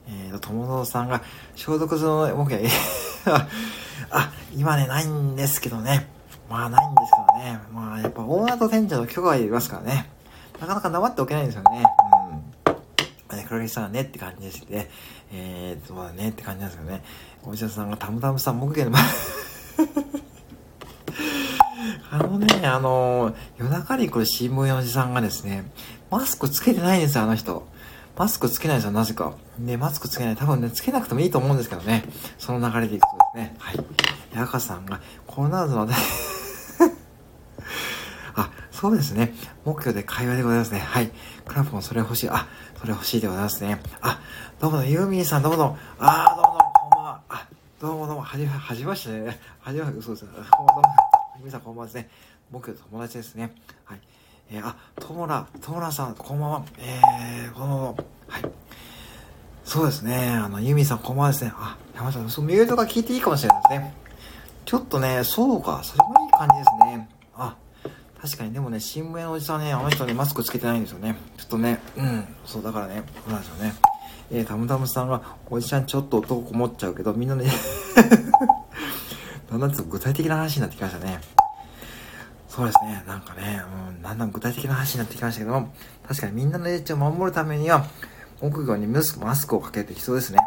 [0.08, 1.24] うん、えーと、友蔵さんが
[1.56, 2.60] 消毒の木魚、
[4.12, 6.08] あ、今ね、ないんですけどね。
[6.48, 7.60] まあないんですけどね。
[7.74, 10.08] まあやっぱオーナーと店長の許可がいりますからね。
[10.60, 11.84] なかなか黙っておけないんですよね。
[13.32, 13.38] うん。
[13.38, 14.90] ね、黒木さんはねって感じですね。
[15.34, 17.04] えー、そうだねって感じなんですけどね。
[17.48, 18.92] お医者さんがたむたむさん、木毛の
[22.12, 25.70] あのね、あの、夜中にこれ新聞のおじさんがですね、
[26.10, 27.68] マスクつけてないんですよ、あの人。
[28.18, 29.34] マスクつけないんですよ、なぜか。
[29.60, 30.36] で、マスクつけない。
[30.36, 32.06] 多分ね、つけなくてもいいと思うんですけどね。
[32.38, 33.56] その流れでいくとですね。
[33.60, 33.76] はい。
[33.76, 33.84] で
[34.40, 35.88] 赤さんが、コロナウイルスの
[38.36, 39.34] あ、そうですね。
[39.66, 40.80] 目標で会話でございますね。
[40.80, 41.12] はい。
[41.46, 42.30] クラップもそれ欲しい。
[42.30, 42.48] あ、
[42.80, 43.80] それ欲しいでございますね。
[44.02, 44.20] あ、
[44.62, 45.78] どうもユーミンさん、どうもどうも。
[46.00, 46.65] あー、どうもどうも
[47.86, 49.40] どうもどうも、はじめ、はじめましてね。
[49.60, 50.26] はじめまして、嘘です。
[50.26, 50.84] こんばんは。
[51.38, 52.10] 皆さんこんばんはですね。
[52.50, 53.54] 僕友達ですね。
[53.84, 54.00] はい。
[54.50, 56.66] えー、あ、ともら、ともらさん、こんばんは。
[56.80, 57.96] えー、この、
[58.28, 58.42] はい。
[59.64, 60.30] そうですね。
[60.30, 61.54] あの、ユミさん、こんばんはですね。
[61.56, 63.94] あ、山下さん、そう、ミュートが聞いていいかもしれないですね。
[64.66, 67.08] ちょっとね、そうか、それもいい感じですね。
[67.36, 67.56] あ、
[68.20, 71.16] 確かに、でもね、新聞のおじさんね、あの人ね、マスクつけてないんですよね。
[71.38, 73.76] ちょっとね、うん、そう、だからね、そうなんですよね。
[74.32, 77.46] えー、たむたむさんが、おじちゃんちょっと男こもっちゃうけど、みんなね
[79.50, 81.20] だんだん具体的な話になってきましたね。
[82.50, 85.74] そうですね、なんかね、うん、だんだん具体的な話になってきましたけども、
[86.08, 87.86] 確かにみんなのエッジを守るためには、
[88.42, 90.40] 木魚にマスクをかけてきそうですね。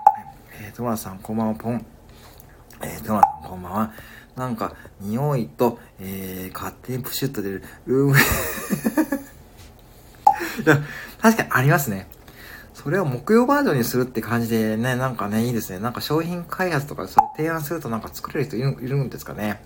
[0.61, 1.85] えー、トマさん、こんばんは、ポン。
[2.81, 3.93] えー、トマさん、こんばんは。
[4.37, 8.17] なんか、匂いと、えー、勝手にプシュッと出る、うーん。
[10.65, 10.81] いや、
[11.21, 12.09] 確かにありますね。
[12.89, 15.79] それを木曜バージョンにするって感じでね、なんかね、いいですね。
[15.79, 19.63] なんか商品開発とかそれ提案するとなんか作れる人いるんですかね。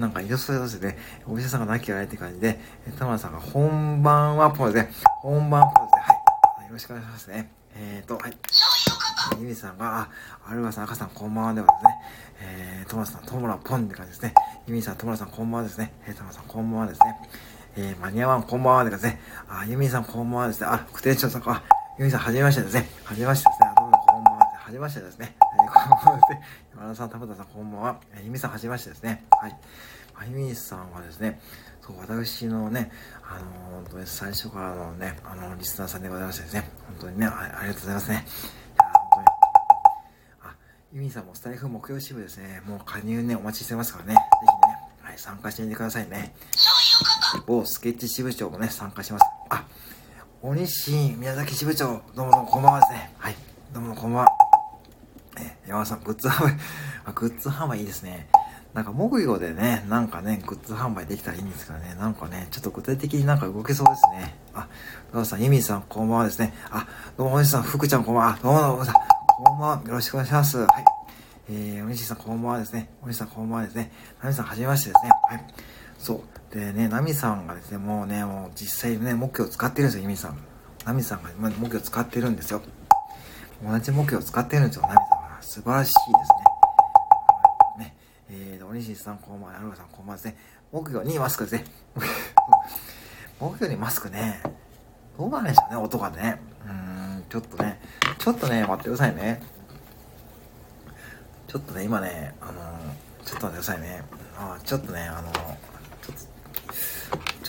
[0.00, 0.98] なんか、よそよそで、
[1.28, 2.58] お医者さんがなきゃないって感じで、
[2.98, 4.88] 田村さんが本番はポーズで、
[5.22, 6.66] 本番ポーズで、はい。
[6.66, 7.52] よろしくお願いしますね。
[7.76, 8.36] えーと、はい。
[9.38, 10.08] ゆみさんが、あ、
[10.50, 11.94] アルバさん、赤さん、こんばんはではですね、
[12.40, 14.34] えー、トマさん、トモラポンって感じですね。
[14.66, 15.92] ゆみさん、トモラさん、こんばんはですね。
[16.08, 17.16] えー、トモラさん、こんばんはですね。
[17.76, 19.20] えー、マニアワン、こんばんはでですね。
[19.48, 20.66] あ、ゆみさん、こんばんはですね。
[20.66, 21.62] あ、副店長さん、あ、
[22.00, 22.88] ゆみさん、はじめましてですね。
[23.04, 23.68] はじめましてですね。
[23.76, 24.46] どうもこんばんは。
[24.56, 25.36] はじめましてですね。
[25.38, 26.42] えー、こんばんはですね。
[26.74, 28.00] 山田さん、田畑さん、こんばんは。
[28.14, 29.26] えー、ゆみさん、はじめましてですね。
[29.32, 29.56] はい。
[30.14, 31.38] あゆみさんはですね、
[31.82, 32.90] そう、私のね、
[33.22, 33.38] あ
[33.74, 38.14] のー、本当に最初からのね、あの、リスナーさんでございましてですね、本当にね、あありがとうございますね。
[38.14, 39.26] いや、本当に。
[40.44, 40.56] あ、
[40.94, 46.34] ゆみさんもスタイフ木曜支部ですね、もう加入ね、お待ちしてますからね、ぜひね、はい、参加してみてくださいね。
[47.46, 49.24] お、スケッチ支部長もね、参加します。
[49.50, 49.66] あ、
[50.42, 53.12] 大西宮崎支部長、どうもどうもこんばんはですね。
[53.18, 53.36] はい。
[53.74, 54.28] どうもこんばんは。
[55.38, 56.56] え山田さん、グッズ販売、
[57.04, 58.26] あ、グッズ販売いいですね。
[58.72, 64.34] なんか木魚でね、なんかね、グッズ販売できたらいいんですけどね、なんかね、ちょっと具体的になんか動けそうですね。
[64.54, 64.66] あ、
[65.12, 66.54] どうもさん、ユミさん、こんばんはですね。
[66.70, 66.86] あ、
[67.18, 68.38] どうも、おじさん、福ちゃん、こんばんは。
[68.42, 69.82] どうも、どうもさん、こんばんは。
[69.88, 70.56] よろしくお願いします。
[70.56, 70.68] はい。
[71.50, 72.88] えー、お西さん、こんばんはですね。
[73.02, 73.92] お西さん、こんばんはですね。
[74.22, 75.10] ナミさん、はじめましてですね。
[75.28, 75.44] はい。
[76.00, 76.54] そう。
[76.54, 80.38] でね、ナミさんがですね、もうね、もう実際ね、木魚を使ってるんですよ、ユミさん。
[80.86, 82.62] ナミさんが木魚を使ってるんですよ。
[83.62, 85.38] 同じ目標を使ってるんですよ、ナミさんは。
[85.42, 86.00] 素晴らしいで
[87.76, 87.84] すね。
[87.84, 87.96] ね。
[88.30, 90.36] えーと、おにしさん、こんばんは、アルガさん、こんばんはですね。
[90.72, 91.64] 目標にマスクですね。
[93.38, 94.40] 目標にマスクね。
[95.18, 96.40] どうなんでしょうね、音がね。
[96.64, 96.72] うー
[97.18, 97.78] ん、ちょっとね。
[98.16, 99.42] ちょっとね、待ってくださいね。
[101.46, 104.02] ちょっとね、今ね、あのー、ちょっと待ってくださいね。
[104.38, 105.69] あちょっとね、あのー、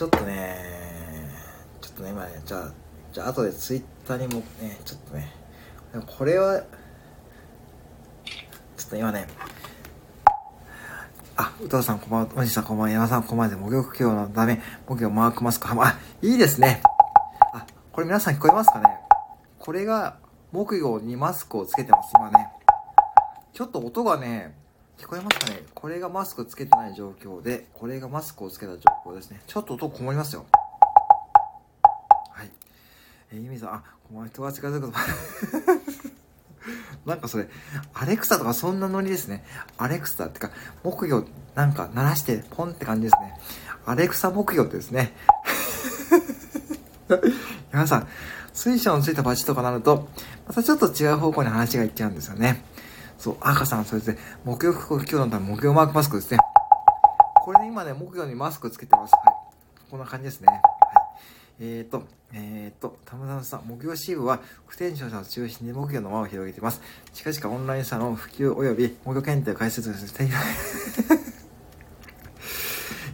[0.02, 0.58] ちょっと、ね、
[1.80, 2.72] ちょっとね、今ね、じゃあ、
[3.14, 5.32] じゃあ、後でツイッターにもね、ちょっとね、
[5.93, 6.66] でもこれは、ちょ
[8.88, 9.28] っと今ね、
[11.36, 16.82] あ、宇藤さんこんばんは、おじさんこんばんは、山さんこんばんはで、模魚教のため、模魚マークマスク、あ、いいですね。
[17.54, 18.86] あ、これ皆さん聞こえますかね？
[19.60, 20.18] これが、
[20.52, 22.49] 木魚にマスクをつけてます、今ね。
[23.54, 24.56] ちょっと音がね、
[25.02, 25.64] 聞こえますかね？
[25.74, 29.41] これがマスクつけてない状況で、これがマスクをつけた状況ですね。
[29.47, 30.45] ちょっと音こもりますよ。
[32.30, 32.52] はい。
[33.34, 33.84] えー、ゆみさん、あ、
[34.14, 34.93] この人が近づくと、
[37.10, 37.47] なんかそれ、
[37.95, 39.43] アレクサとかそんなノリですね。
[39.78, 40.52] アレクサってか、
[40.84, 41.26] 木魚、
[41.56, 43.34] なんか鳴らして、ポンって感じですね。
[43.88, 45.14] アレクサ木魚ってですね。
[47.74, 48.08] 皆さん、
[48.54, 50.08] 水晶のついたバチとかなると、
[50.47, 52.64] またちょっと違う方向に話がいっちゃうんですよね。
[53.22, 56.40] そう、赤さん、それで、木曜今日のため木曜マークマスクですね。
[57.36, 59.12] これね、今ね、木曜にマスクつけてます。
[59.14, 59.36] はい。
[59.92, 60.48] こんな感じですね。
[60.48, 60.62] はい。
[61.60, 62.02] えーと、
[62.34, 66.82] えーと、たむたむさん、木曜支部は、不転職者を中心に木曜の輪を広げています。
[67.14, 70.26] 近々オンラインサロン普及及び木曜検定を開設してい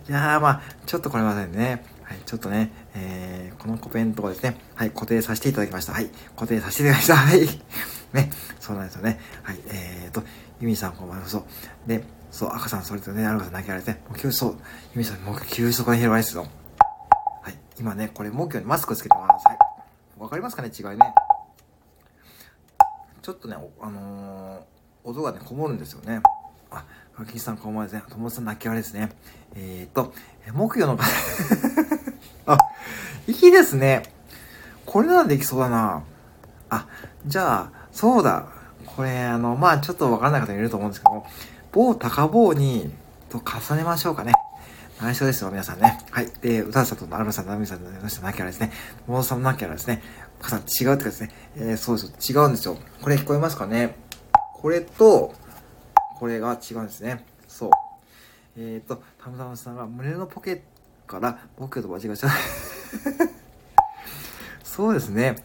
[0.07, 5.91] いやー、まあ、ちょっとこれまでね、はい、ちょっとね、えー、このコメントをですね、はい、固定させていただきました。
[5.91, 7.15] はい、固定させていただきました。
[7.17, 7.96] はい。
[8.13, 9.19] ね、そうなんですよね。
[9.43, 10.23] はい、えーと、
[10.61, 11.27] ユミさんこんばんは。
[11.27, 11.43] そう。
[11.87, 14.57] で、そう、赤さん、それとね、アルファさん泣きられて、もう急そう、ユ
[14.99, 16.47] ミさん、もう急速な広がりですよ。
[17.41, 19.47] はい、今ね、これ、目標にマスクつけてます。
[19.47, 19.57] はい。
[20.19, 20.97] わかりますかね違いね。
[23.21, 26.21] ちょっとね、あのー、音がね、こもるんですよね。
[26.71, 26.85] あ、
[27.15, 28.03] かきさんこんばんはですね。
[28.09, 29.09] 友達さん泣き笑いですね。
[29.55, 30.13] えーと、
[30.53, 30.97] 木魚の
[32.45, 32.57] あ、
[33.27, 34.03] いいですね。
[34.85, 36.03] これならできそうだな。
[36.69, 36.87] あ、
[37.25, 38.45] じゃあ、そうだ。
[38.95, 41.25] これ、あの、まあちょっとわからない方いると思うんですけども、
[41.71, 42.91] 棒高棒に、
[43.27, 44.33] と重ねましょうかね。
[45.01, 45.97] 内緒ですよ、皆さんね。
[46.11, 46.31] はい。
[46.41, 48.71] で、歌さんとアルバさん、ナミさんのなきゃですね。
[49.07, 50.03] モーさんのなきゃですね。
[50.39, 51.31] かさん違うってかですね。
[51.55, 52.31] えー、そうです。
[52.31, 52.77] 違うんですよ。
[53.01, 53.95] これ聞こえますかね
[54.53, 55.33] これと、
[56.19, 57.25] これが違うんですね。
[57.47, 57.71] そう。
[58.57, 60.61] えっ、ー、と、たむたむさんが胸のポケット
[61.07, 62.31] から僕と間違えちゃう。
[64.63, 65.37] そうですね。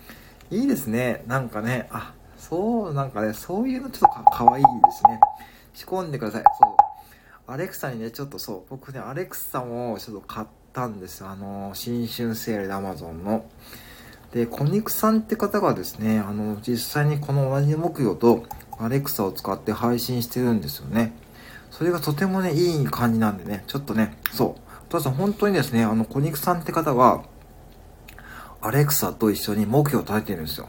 [0.50, 1.24] いいですね。
[1.26, 2.12] なんかね、あ、
[2.52, 5.18] そう、なんかね、そういうのちょっとかかわいいですね。
[5.72, 6.42] 仕込んでください。
[6.42, 7.50] そう。
[7.50, 11.24] アレクサにね、ちょっとそう、僕ね、アレクサもちょっと買ったんです。
[11.24, 13.46] あの、新春セールで Amazon の。
[14.32, 18.44] で、コニクさんって方がですね、あの、実際にこの同じ木魚と
[18.78, 21.14] アレクサを使って配信してるんですよね。
[21.70, 24.48] それがとてもね、いい感じなんでね、ちょっとね、そう。
[24.48, 24.54] お
[24.90, 27.22] 父さん、本当にですね、あの、コニクさんって方が、
[28.60, 30.68] アレクサと一緒に目標を立ててるんですよ。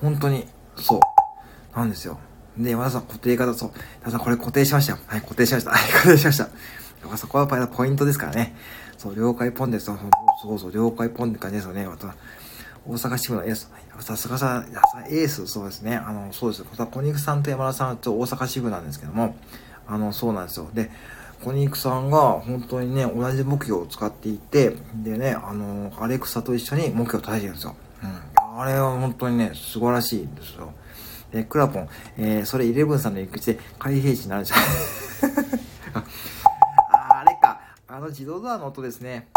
[0.00, 1.78] 本当に、そう。
[1.78, 2.18] なんですよ。
[2.56, 3.70] で、山田さん固定型、そう。
[4.00, 4.98] 山田さんこれ固定しましたよ。
[5.06, 5.70] はい、固定しました。
[5.70, 6.48] はい、固定しました。
[7.16, 8.54] そこはやっぱりポイントですからね。
[8.98, 9.86] そう、了解ポンです。
[9.86, 9.98] そう
[10.42, 11.86] そうそう、了解ポンって感じですよね。
[11.86, 12.14] また、
[12.86, 13.70] 大阪支部のエース。
[14.00, 14.64] さすがさ、
[15.08, 15.96] エース、そうですね。
[15.96, 16.64] あの、そうです。
[16.64, 19.36] 小肉さんと山田さんと大阪支部なんですけども、
[19.86, 20.68] あの、そうなんですよ。
[20.72, 20.90] で、
[21.42, 27.74] コニークさんが本当にね、同じ目標を使っていて、でね、あの、アレクサと一緒に目標を立てるんですよ。
[28.02, 28.31] うん。
[28.54, 30.72] あれは本当にね、素晴らしいんですよ。
[31.32, 31.88] で、クラポン、
[32.18, 34.58] えー、それイレブンさんの行く地で開閉地になるじゃん。
[36.92, 37.60] あ、あれか。
[37.88, 39.28] あの自動ドアの音ですね。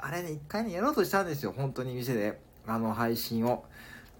[0.00, 1.52] あれね、一回ね、やろうとしたんですよ。
[1.54, 2.40] 本当に店で。
[2.66, 3.64] あの、配信を。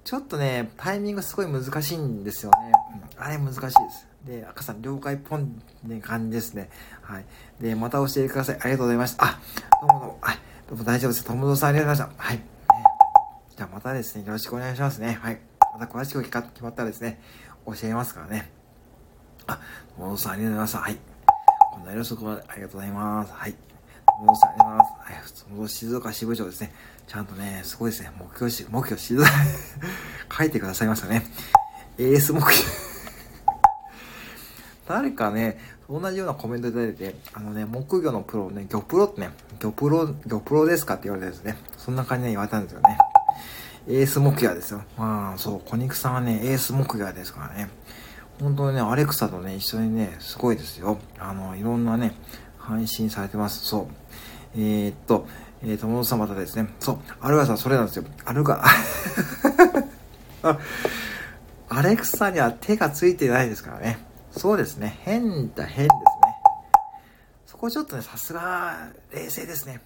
[0.04, 2.72] ちょっとね、タイミングすごい難しいんですよね。
[3.16, 4.06] あれ難しいです。
[4.26, 6.68] で、赤さん、了解ポンって感じですね。
[7.00, 7.24] はい。
[7.60, 8.58] で、また教えてください。
[8.60, 9.24] ありがとうございました。
[9.24, 9.40] あ、
[9.80, 10.18] どうもどうも。
[10.20, 10.38] はい。
[10.68, 11.24] どうも大丈夫です。
[11.24, 12.22] 友蔵さんありがとうございました。
[12.22, 12.53] はい。
[13.56, 15.16] じゃあまたですね、よろしくお願いしますね。
[15.22, 15.38] はい。
[15.78, 17.20] また詳しく決まったらですね、
[17.66, 18.50] 教えますからね。
[19.46, 19.60] あ、
[19.96, 20.78] 友蔵さんありがとうございました。
[20.80, 20.98] はい。
[21.72, 23.32] こんなよろしくありがとうございます。
[23.32, 23.54] はい。
[24.18, 24.92] 友蔵さんありがとうございます。
[24.98, 25.14] はい。
[25.50, 26.72] 友蔵静岡支部長ですね。
[27.06, 28.10] ちゃんとね、すごいですね。
[28.18, 29.30] 目標し、目標静岡
[30.36, 31.24] 書いてくださいましたね。
[31.98, 32.70] エース目標
[34.88, 39.30] 誰かね、同じようなコメントいただいて、あのね、木魚のプロね、魚プロってね、
[39.60, 41.56] 魚プロ、魚プロですかって言われたんですね。
[41.76, 42.98] そんな感じで言われたんですよね。
[43.86, 44.82] エース木魚ですよ。
[44.96, 47.68] まあ、そう、小肉さんはね、エース木魚ですからね。
[48.40, 50.98] 本当にね、アレクサとね、一緒にね、すごいですよ。
[51.18, 52.14] あの、いろんなね、
[52.58, 53.66] 配信されてます。
[53.66, 53.86] そう。
[54.56, 55.26] えー、っと、
[55.62, 56.68] えー、友野さんまたですね。
[56.80, 58.04] そう、アルガさんそれなんですよ。
[58.24, 58.64] アルガ、
[61.68, 63.98] アレクサには手がついてないですからね。
[64.30, 64.98] そうですね。
[65.02, 66.34] 変だ、変ですね。
[67.46, 69.80] そこちょっとね、さすが、冷静ですね。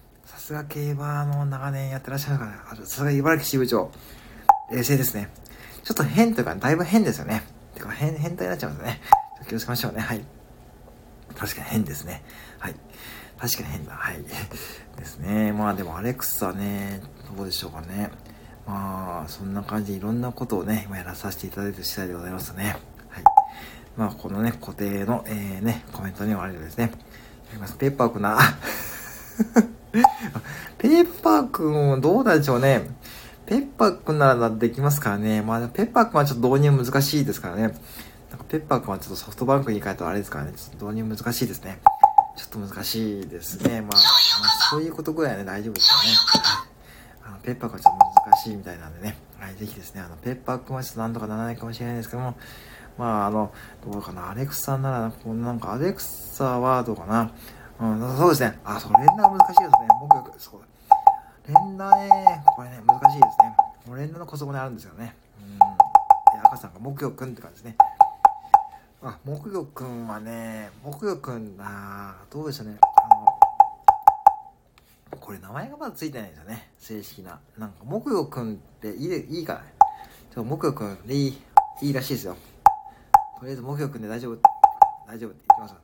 [0.49, 3.91] さすが競馬の長年やってらっしゃるから、さすが茨城支部長。
[4.71, 5.29] 冷静ですね。
[5.83, 7.43] ちょっと変というか、だいぶ変ですよね。
[7.75, 9.01] てか、変、変態になっちゃうんですね。
[9.47, 9.99] 気をつけましょうね。
[9.99, 10.25] はい。
[11.35, 12.23] 確かに変ですね。
[12.57, 12.75] はい。
[13.37, 13.93] 確かに変だ。
[13.93, 14.23] はい。
[14.97, 15.51] ですね。
[15.51, 16.99] まあでもアレクサね、
[17.37, 18.09] どうでしょうかね。
[18.65, 22.75] まあ、そんな感じでいろんなことをね、今やらさせていただいてる次第でございますね。
[23.09, 23.23] はい。
[23.95, 26.85] まあ、このね、固定の、えー、ね、コメントにもあるようですね。
[26.85, 27.75] やります。
[27.75, 28.39] ペッパーくな、
[30.99, 32.81] ペッパーくん、どうなんでしょうね。
[33.45, 35.41] ペッパーくんならできますからね。
[35.41, 37.61] まあ、ペッパーくんはちょっと導入難しいですからね。
[37.61, 40.51] なんかペッパーくんはちょっとソフトバンクに変えたらあれですからね。
[40.57, 41.79] ちょっと導入難しいですね。
[42.35, 43.79] ちょっと難しいですね。
[43.79, 43.97] まあ、
[44.69, 46.17] そういうことぐらいはね、大丈夫ですよね。
[47.25, 49.17] あの、ペッパーくんはちょっと難しいみたいなんでね。
[49.39, 52.35] はい、ぜひですね、あの、ペッパーくんはちょっとなんとかならないかもしれないですけども、
[52.97, 53.53] まあ、あの、
[53.89, 57.31] どうかな、アレクサなら、こうなんか、アレクサはどうかな。
[57.79, 58.59] うん、そうですね。
[58.65, 59.69] あ、そう、連打が難しいですね。
[60.01, 60.68] 僕よく、そう。
[61.49, 63.55] 連打ね、これね、難しいですね。
[63.87, 65.15] もう連打のコツもね、あるんですよね。
[65.41, 65.57] うん。
[65.57, 65.65] で、
[66.43, 67.75] 赤さんが木魚くんって感じですね。
[69.01, 72.77] あ、木魚くんはね、木魚くん、あどうでしょうね。
[73.01, 73.07] あ
[75.15, 76.69] の、これ名前がまだついてないんですよね。
[76.77, 77.39] 正式な。
[77.57, 79.07] なんか、木魚くんっていい
[79.39, 81.41] いいかなちょっと木魚くんでいい、
[81.81, 82.37] いいらしいですよ。
[83.39, 84.37] とりあえず木魚くんで大丈夫。
[85.07, 85.81] 大丈夫って言ってます。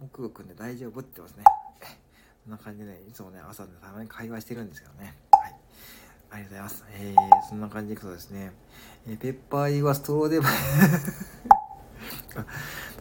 [0.00, 1.44] 木魚くんで大丈夫って言ってますね。
[2.48, 5.14] こんな感じでね、いつもね、朝ね、たまに会話してるんですけどね。
[5.32, 5.54] はい。
[6.30, 6.84] ありがとうございます。
[6.94, 8.52] えー、そんな感じでいくとですね、
[9.06, 10.40] えー、ペッパー入りはストローで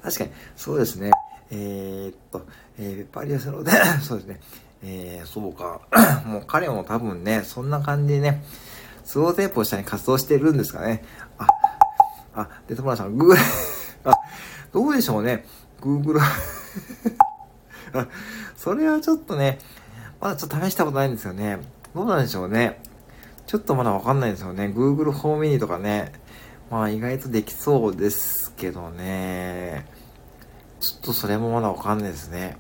[0.04, 1.12] 確かに、そうですね。
[1.50, 2.46] えー、っと、
[2.78, 3.72] えー、ペッパー入りはストローで
[4.04, 4.42] そうですね。
[4.84, 5.80] えー、そうか。
[6.28, 8.44] もう彼も多分ね、そんな感じでね、
[9.06, 11.06] スローテープを下に活動してるんですかね。
[11.38, 11.48] あ、
[12.36, 13.40] あ、で、友田さん、グーグル
[14.12, 14.14] あ、
[14.74, 15.46] どうでしょうね。
[15.80, 16.20] グーグル
[17.94, 18.08] あ、
[18.58, 19.60] それはちょっとね、
[20.20, 21.60] まだちょっと試したことないんですよね。
[21.94, 22.82] どうなんでしょうね。
[23.46, 24.66] ちょっとまだわかんないですよね。
[24.66, 26.12] Google ホームミニとかね。
[26.72, 29.86] まあ意外とできそうですけどね。
[30.80, 32.58] ちょっとそれもまだわかんないですね。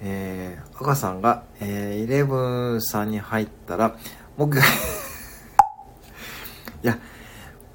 [0.00, 3.96] えー、赤さんが、えー、イレブンさんに入ったら、
[4.36, 4.62] 僕が
[6.84, 6.98] いや、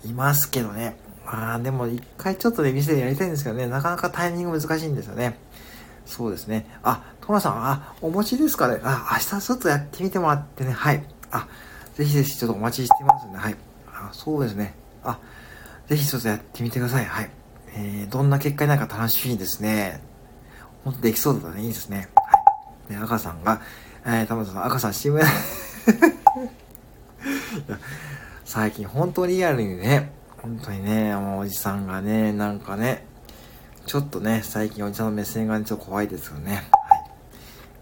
[0.06, 0.98] いますけどね。
[1.26, 5.40] まあでも一回ちょっとね、店でやりたいんですけどね、なかなかタイミング難しいんですよね。
[6.06, 6.68] そうですね。
[6.84, 8.82] あ、トラさん、あ、お持ちですかね。
[8.84, 10.74] あ、明日ちょっとやってみてもらってね。
[10.74, 11.02] はい。
[11.32, 11.48] あ、
[11.96, 13.56] ぜひぜひちょっとお待ちしてますんで、はい。
[13.88, 14.76] あ、そうですね。
[15.06, 15.18] あ、
[15.88, 17.06] ぜひちょっとやってみてください。
[17.06, 17.32] はい。
[17.76, 20.02] えー、どんな結果になるか楽しみですね。
[20.84, 21.64] ほんとできそうだったね。
[21.64, 22.10] いいですね。
[22.14, 22.24] は
[22.90, 22.94] い。
[22.94, 23.62] で、赤さんが、
[24.06, 25.24] えー、たまさん、赤さん、新聞
[28.44, 30.12] 最近本当にリアルにね、
[30.42, 33.06] 本当にね、もうおじさんがね、なんかね、
[33.86, 36.70] ちょっとね、最近おじさんの目線が、ね、ちょっと怖いですよね。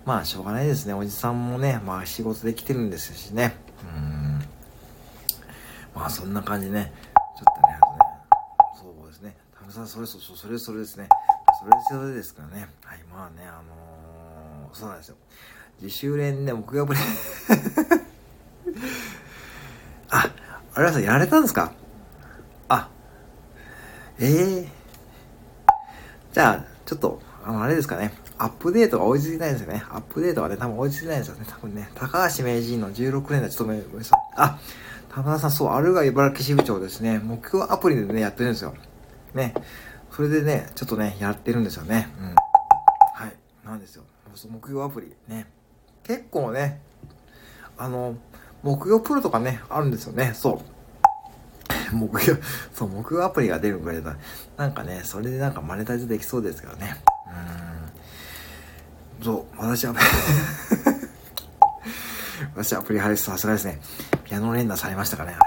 [0.06, 0.94] まあ、しょうがないですね。
[0.94, 3.56] おじさんもね、まあ仕事できてるんですしね。
[3.96, 4.40] うん。
[5.96, 6.92] まあ、そんな感じね。
[7.38, 9.36] ちょっとね、あとね、そうですね。
[9.58, 11.08] タムさん、それそ、それそれですね。
[11.60, 11.72] それ
[12.02, 12.68] それですからね。
[12.84, 15.16] はい、まあね、あのー、そうなんですよ。
[15.82, 16.94] 自主練で木曜日
[20.10, 20.30] あ、
[20.74, 21.72] あれさやられたんですか？
[22.70, 22.90] あ、
[24.20, 24.68] ええー
[26.34, 28.14] じゃあ、ちょっと、あの、あれですかね。
[28.42, 29.84] アップデートが追いついてないんですよね。
[29.92, 31.46] アップデートがね、多分追いついてないんですよね。
[31.48, 33.84] 多分ね、高橋名人の16年で務め、
[34.36, 34.60] あ、
[35.10, 37.20] 田村さん、そう、あるが茨城支部長ですね。
[37.20, 38.74] 目標アプリでね、やってるんですよ。
[39.36, 39.54] ね。
[40.10, 42.10] それでね、ちょっとね、やってるんですよね。
[42.20, 42.26] うん。
[43.14, 43.36] はい。
[43.64, 44.04] なんですよ。
[44.50, 45.14] 目標アプリ。
[45.28, 45.46] ね。
[46.02, 46.82] 結構ね、
[47.78, 48.16] あの、
[48.64, 50.32] 目標プロとかね、あるんですよね。
[50.34, 50.64] そ
[51.92, 51.94] う。
[51.96, 52.42] 目標、
[52.74, 54.16] そう、目標アプリが出るぐらいだ
[54.58, 56.96] なんかね、それでなんかマネタイズできそうですけどね。
[57.66, 57.71] うん。
[59.22, 59.94] そう、私は、
[62.56, 63.80] 私アプリ入るさすがですね。
[64.24, 65.38] ピアノ連打されましたかね。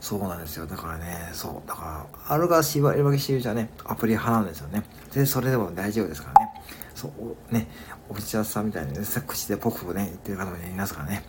[0.00, 0.66] そうなんですよ。
[0.66, 1.68] だからね、そう。
[1.68, 4.82] だから、あるがしば、りばきしてるじゃね、アプリ派なんですよね。
[5.14, 6.52] で、それでも大丈夫ですからね。
[6.94, 7.10] そ
[7.50, 7.68] う、ね、
[8.10, 11.24] おびちゃさんみたいにね、口でポクポクね、言ってる方もいますからね。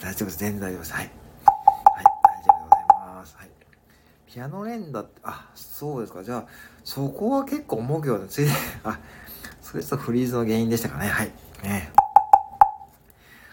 [0.00, 0.38] 大丈夫です。
[0.38, 0.92] 全然大丈夫です。
[0.92, 1.02] はい。
[1.02, 3.36] はい、大丈夫でございます。
[3.36, 3.48] はい
[4.26, 6.22] ピアノ連打って、あ、そうですか。
[6.22, 6.44] じゃあ、
[6.84, 8.28] そこは結構重くよね。
[8.28, 8.50] ついで、
[8.84, 8.98] あ、
[9.62, 11.08] それとフリーズの原因でしたかね。
[11.08, 11.32] はい。
[11.62, 11.92] ね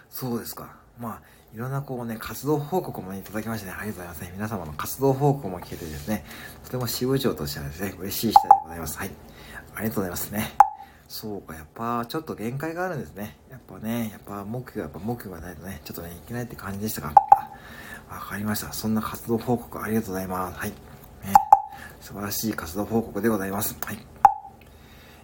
[0.10, 0.78] そうですか。
[0.98, 1.22] まあ、
[1.54, 4.32] いろんなこうね、活動報告もいただきましてね、ありがとうございますね。
[4.34, 6.24] 皆様の活動報告も聞けてですね、
[6.64, 8.98] とても支部長としてはですね、嬉しい次第でございます。
[8.98, 9.12] はい。
[9.76, 10.54] ありがとうございますね。
[11.08, 13.38] そうか、やっぱちょっと限界があるんですね。
[13.50, 17.14] やっぱね、やっぱ目標、やっぱ目標がないとね、ちょっとね、いけないって感じでしたか。
[18.10, 18.72] わかりました。
[18.72, 20.60] そんな活動報告ありがとうございます。
[20.60, 20.70] はい。
[20.70, 20.76] ね。
[22.00, 23.76] 素晴らしい活動報告でございます。
[23.84, 23.98] はい。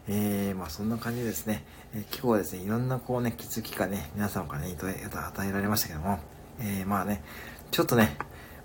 [0.07, 1.63] えー、まあそんな感じですね。
[1.93, 6.19] えー、今日はですね、いろんなこうね、気づきがね、皆様からね、与えられましたけども、
[6.59, 7.21] えー、まあね、
[7.69, 8.15] ちょっとね、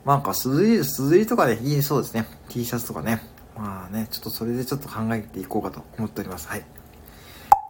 [0.05, 2.27] なんか、すずり、すずりとかで、ね、いいそうですね。
[2.49, 3.21] T シャツとかね。
[3.57, 6.47] まあね、ちょっとそれでちょっと考えていこうかと思っております。
[6.47, 6.65] はい。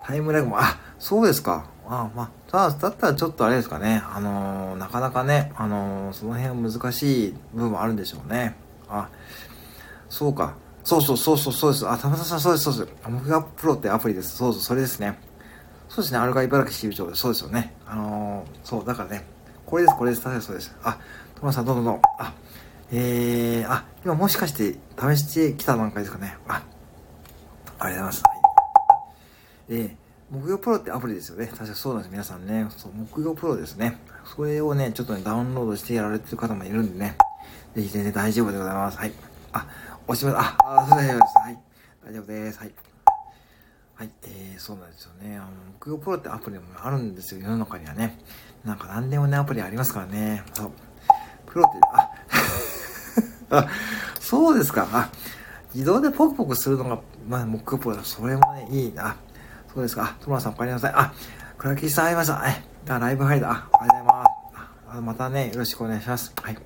[0.05, 1.65] タイムラグも、あ、そうですか。
[1.89, 4.03] あまあ、ただだったらちょっとあれですかね。
[4.13, 8.57] あのー、なかなかね、あのー、その辺は難しい部分もあるんでしょうね。
[8.91, 9.09] あ、
[10.11, 10.57] そうか。
[10.85, 11.89] そうそうそうそうそうです。
[11.89, 12.99] あ、たまさんそうです、そうです。
[13.11, 14.37] 僕がプロってアプリです。
[14.37, 15.19] そうそう、それですね。
[15.89, 16.19] そうですね。
[16.19, 17.15] アルガ茨城支部長で。
[17.15, 17.75] そうですよね。
[17.87, 19.25] あのー、そう、だからね、
[19.65, 20.23] これです、これです。
[20.23, 20.77] 確かにそうです。
[20.83, 20.99] あ、
[21.35, 22.03] トマさん、どうぞどうぞ。
[22.19, 22.33] あ、
[22.93, 26.37] えー、あ、今もしかして試してきた段階ですかね。
[26.49, 26.63] あ、
[27.79, 28.23] ありがとうございます。
[28.23, 28.31] は
[29.69, 29.73] い。
[29.73, 29.97] で、
[30.31, 31.47] 木曜プロってアプリですよね。
[31.47, 32.13] 確かそうなんです。
[32.13, 32.67] 皆さんね。
[32.77, 33.99] そう、木曜プロですね。
[34.25, 37.17] それをね、ちょっとね、ダウンロードしてやられてる方もいるんでね。
[37.75, 38.99] ぜひ全然大丈夫でございます。
[38.99, 39.13] はい。
[39.53, 39.67] あ、
[40.07, 40.37] 押します。
[40.37, 41.39] あ、あ、そう大丈夫です。
[41.39, 41.59] はい。
[42.07, 42.59] 大丈夫です。
[42.59, 42.86] はい。
[43.97, 44.11] はい。
[44.25, 45.37] えー、そうなんですよね。
[45.39, 45.47] あの、
[45.81, 47.41] 木曜プロってアプリもあるんですよ。
[47.41, 48.19] 世の中にはね。
[48.63, 50.45] なんか何でもね、アプリありますからね。
[50.53, 50.73] そう。
[51.47, 51.81] プロって、
[53.51, 53.69] あ、あ、
[54.21, 54.87] そうですか。
[54.93, 55.11] あ、
[55.73, 58.05] 自動でポクポクするのが、まあ、木曜プロだ。
[58.05, 59.17] それもね、いいな。
[59.73, 60.05] そうですか。
[60.05, 60.93] あ、トムラさんお帰りなさい。
[60.95, 61.15] あ、
[61.57, 62.45] 倉吉さん会いました。
[62.47, 63.51] え、あ、ライブ入った。
[63.51, 64.99] あ、おはようございます。
[64.99, 66.35] あ、またね、よろしくお願いします。
[66.43, 66.59] はい。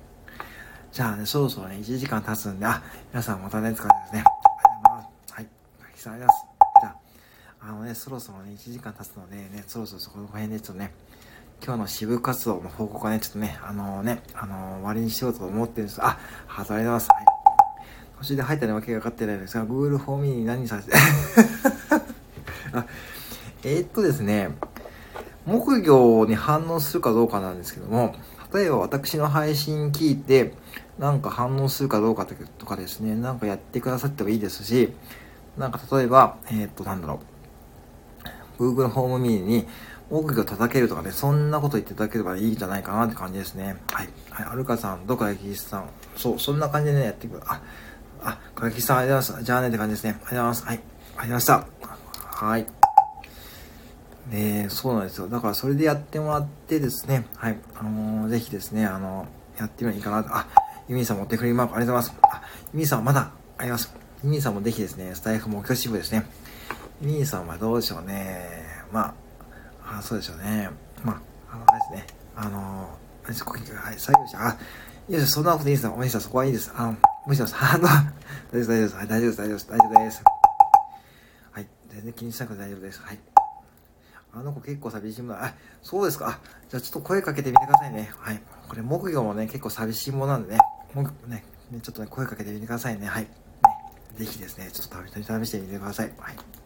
[0.91, 3.87] じゃあね、そろそろね、1時間経つんで、あ、皆さんまたね、疲れですね。
[3.87, 4.31] ありがと
[4.73, 5.33] うございます。
[5.33, 5.47] はい。
[5.79, 6.50] 倉吉さんありがとうございます。
[7.63, 10.91] あ、のね、そろそろね、1時間経つのでね、そろそろそこの辺でちょっとね、
[11.63, 16.01] 今日の支部活動の報告はね、ちょっとね、あのー、ね、あのー、終わりにしようと思ってるんです。
[16.03, 17.09] あ、ありがとうございます。
[17.11, 17.25] はい。
[18.17, 20.93] 途中で入ったのわけが分かってないですが、Google フォーミーに何させて
[22.73, 22.85] あ、
[23.63, 24.57] えー、っとですね、
[25.45, 28.15] 木魚に反応するかどうかなんですけども、
[28.51, 30.55] 例えば私の配信聞いて、
[30.97, 32.25] なんか反応するかどうか
[32.57, 34.93] とかですね、なんかやってくださってもいいですし、
[35.57, 37.30] なんか例えば、えー、っと、なんだろう、
[38.61, 39.67] Google ホームミーに、
[40.11, 43.77] 木魚叩けるとかね、そんなこと言っていただければいいんじゃないかなって感じですね。
[43.91, 44.09] はい。
[44.29, 45.89] はい、アルカさん、どこかキスさん。
[46.17, 47.41] そう、そんな感じでね、やっていく。
[47.45, 47.61] あ、
[48.21, 49.45] あ、かキさん、ありがとうございます。
[49.45, 50.09] じゃあねって感じですね。
[50.11, 50.65] ありがとうございます。
[50.65, 50.75] はい。
[50.75, 52.45] ありがとうございました。
[52.45, 52.67] はい。
[54.29, 55.27] ねそうなんですよ。
[55.27, 57.57] だからそれでやってもらってですね、はい。
[57.79, 60.35] あのー、ぜひですね、あのー、やってみるのいいかなと。
[60.35, 60.47] あ、
[60.87, 62.27] ユミさんも手振りマークありがとうございます。
[62.35, 62.41] あ、
[62.73, 63.93] ユミさんまだあります。
[64.23, 66.25] ユミさんもぜひですね、スタイフ目標支部ですね。
[67.01, 68.63] ユミさんはどうでしょうね。
[68.91, 69.15] ま
[69.81, 70.69] あ、あそうでしょうね。
[71.03, 72.07] まあ、あの、あれですね。
[72.35, 72.89] あの、
[73.23, 73.65] はい、作業
[74.27, 74.57] 者、あ、
[75.09, 75.31] いいです。
[75.31, 75.87] そんなこといいです。
[75.87, 76.71] お兄さん、そこはいいです。
[76.75, 77.55] あの、無視します。
[77.59, 78.07] あの、大丈
[78.51, 78.95] 夫です、大丈夫です。
[78.95, 80.23] 大丈夫です、大丈夫です。
[81.51, 83.01] はい、全然気にしなくて大丈夫です。
[83.01, 83.19] はい。
[84.33, 86.39] あの子結構寂しいもの、あ、そうですか。
[86.69, 88.11] じゃあちょっと声かけてみてくださいね。
[88.17, 88.41] はい。
[88.69, 90.59] これ、木魚もね、結構寂しいものなんでね、
[90.93, 93.07] 木ね、ね、ちょっとね、声かけてみてくださいね。
[93.07, 93.23] はい。
[93.23, 93.29] ね、
[94.15, 96.13] ぜひですね、ちょっと試してみてください。
[96.17, 96.60] はい。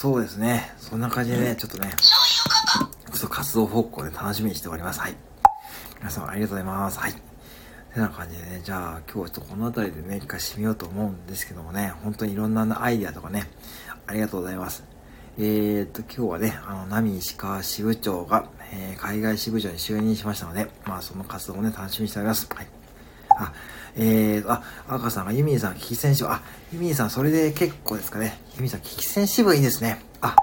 [0.00, 0.72] そうですね。
[0.78, 5.00] そんな感じでね、ちょっとね、ちょっと活動報告をね、楽しみにしております。
[5.00, 5.14] はい。
[5.98, 6.98] 皆様ありがとうございます。
[6.98, 7.12] はい。
[7.12, 13.50] てな感じでね、じゃあ今日はちょっとこの辺りでね、一回締めようと思うんですけどもね、本当にいろんなアイデアとかね、
[14.06, 14.84] ありがとうございます。
[15.36, 22.48] えー、っと、今日はね、あの、ナミ石川支部長が、えー、海外支部長に就任しましたので、まあその活動をね、楽しみにしております。
[22.54, 22.66] はい。
[23.38, 23.52] あ、
[23.96, 28.40] えー、あ、赤さんがユミーさん、危機戦支部、あ、ユミーさん、それで結構ですかね。
[28.56, 30.00] ユミーさん、危機戦支部いいですね。
[30.20, 30.36] あ、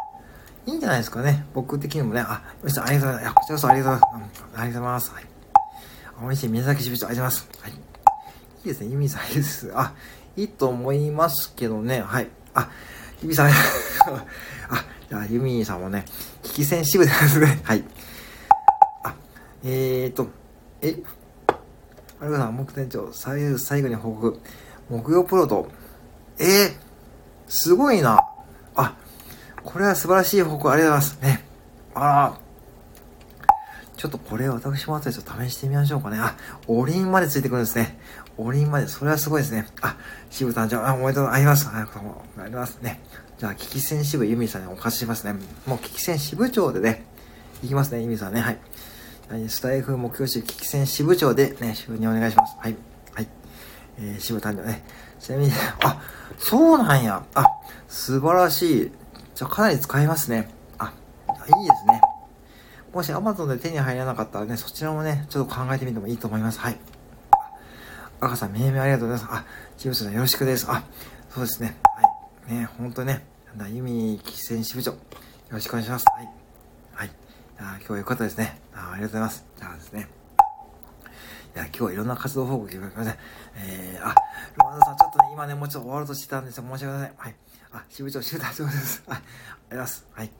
[0.65, 1.45] いいんじゃないですかね。
[1.53, 3.35] 僕的にもね、あ、ユミさん、ありがとうございます。
[3.35, 4.43] こちらこそありがとうございます。
[4.43, 5.11] ありがとうございます。
[5.11, 5.23] はい。
[6.23, 7.61] 応援して宮崎支部長、ありがとうございます。
[7.61, 7.71] はい。
[7.71, 7.75] い
[8.65, 9.71] いですね、ユミーさん、いいです。
[9.73, 9.93] あ、
[10.35, 12.01] いいと思いますけどね。
[12.01, 12.27] はい。
[12.53, 12.69] あ、
[13.21, 13.53] ユミーさん、 あ、
[15.09, 16.05] じゃあ、ユミーさんもね、
[16.43, 17.61] 危機戦支部ですね。
[17.63, 17.83] はい。
[19.03, 19.15] あ、
[19.63, 20.27] えーと、
[20.81, 20.95] え、
[22.19, 22.65] ありがとうございます。
[22.67, 24.39] 木店長、最最後に報告。
[24.89, 25.69] 木曜プロと、
[26.39, 26.71] えー、
[27.47, 28.19] すごいな。
[28.75, 28.95] あ、
[29.63, 31.21] これは素晴らしい報告ありがとうございます。
[31.21, 31.45] ね。
[31.93, 32.47] あら。
[33.97, 36.19] ちょっとこれ私も後でちょっと試してみましょうかね。
[36.19, 36.35] あ、
[36.67, 37.99] おりんまでついてくるんですね。
[38.37, 39.65] おりんまで、それはすごいですね。
[39.81, 39.97] あ、
[40.29, 41.67] 支部誕生、あ、おめでとうございます。
[41.67, 43.01] ありがとうございますね。
[43.39, 45.33] じゃあ、危機戦支部ユミさんにお貸ししますね。
[45.65, 47.05] もう危機戦支部長でね、
[47.63, 48.41] いきますね、ユミさんね。
[48.41, 48.59] はい。
[49.49, 52.55] スタイフ目標市危機戦支部長でね、就任お願いします。
[52.59, 52.75] はい。
[53.13, 53.27] はい。
[53.99, 54.83] えー、支部誕生ね。
[55.19, 55.51] ちなみに、
[55.83, 56.01] あ、
[56.37, 57.23] そうなんや。
[57.33, 57.45] あ、
[57.87, 58.91] 素晴らしい。
[59.35, 60.49] じゃ、かなり使えますね。
[60.77, 60.93] あ、
[61.27, 62.01] いいですね。
[62.93, 66.59] もし Amazon で手に入らなかったらね、そちらもね、ちょっと考えてみてもいいと思います。
[66.59, 66.77] はい。
[68.19, 69.39] 赤さん、命名ありがとうございます。
[69.39, 69.45] あ、
[69.77, 70.65] チームさんよろしくです。
[70.69, 70.83] あ、
[71.29, 71.77] そうですね。
[71.83, 72.01] は
[72.49, 72.53] い。
[72.53, 73.25] ね、ほんとね、
[73.55, 74.97] なゆみ危機戦支部長、よ
[75.51, 76.05] ろしくお願いします。
[76.15, 76.36] はい。
[77.59, 78.91] あ今日は良かったですねあ。
[78.93, 79.45] ありがとうございます。
[79.57, 80.07] じゃあですね。
[81.55, 83.17] いや、今日はいろんな活動報告聞かせてください。
[83.55, 84.13] えー、あ、
[84.57, 86.63] ロマンドさん、ちょっとね、今ね、もうちょっと終わろうとしてたんですよ。
[86.63, 87.17] 申し訳ございません。
[87.17, 87.35] はい。
[87.71, 89.03] あ、支部長、支部長、そうです。
[89.07, 89.17] はい。
[89.17, 90.07] ありがとうございます。
[90.13, 90.31] はい。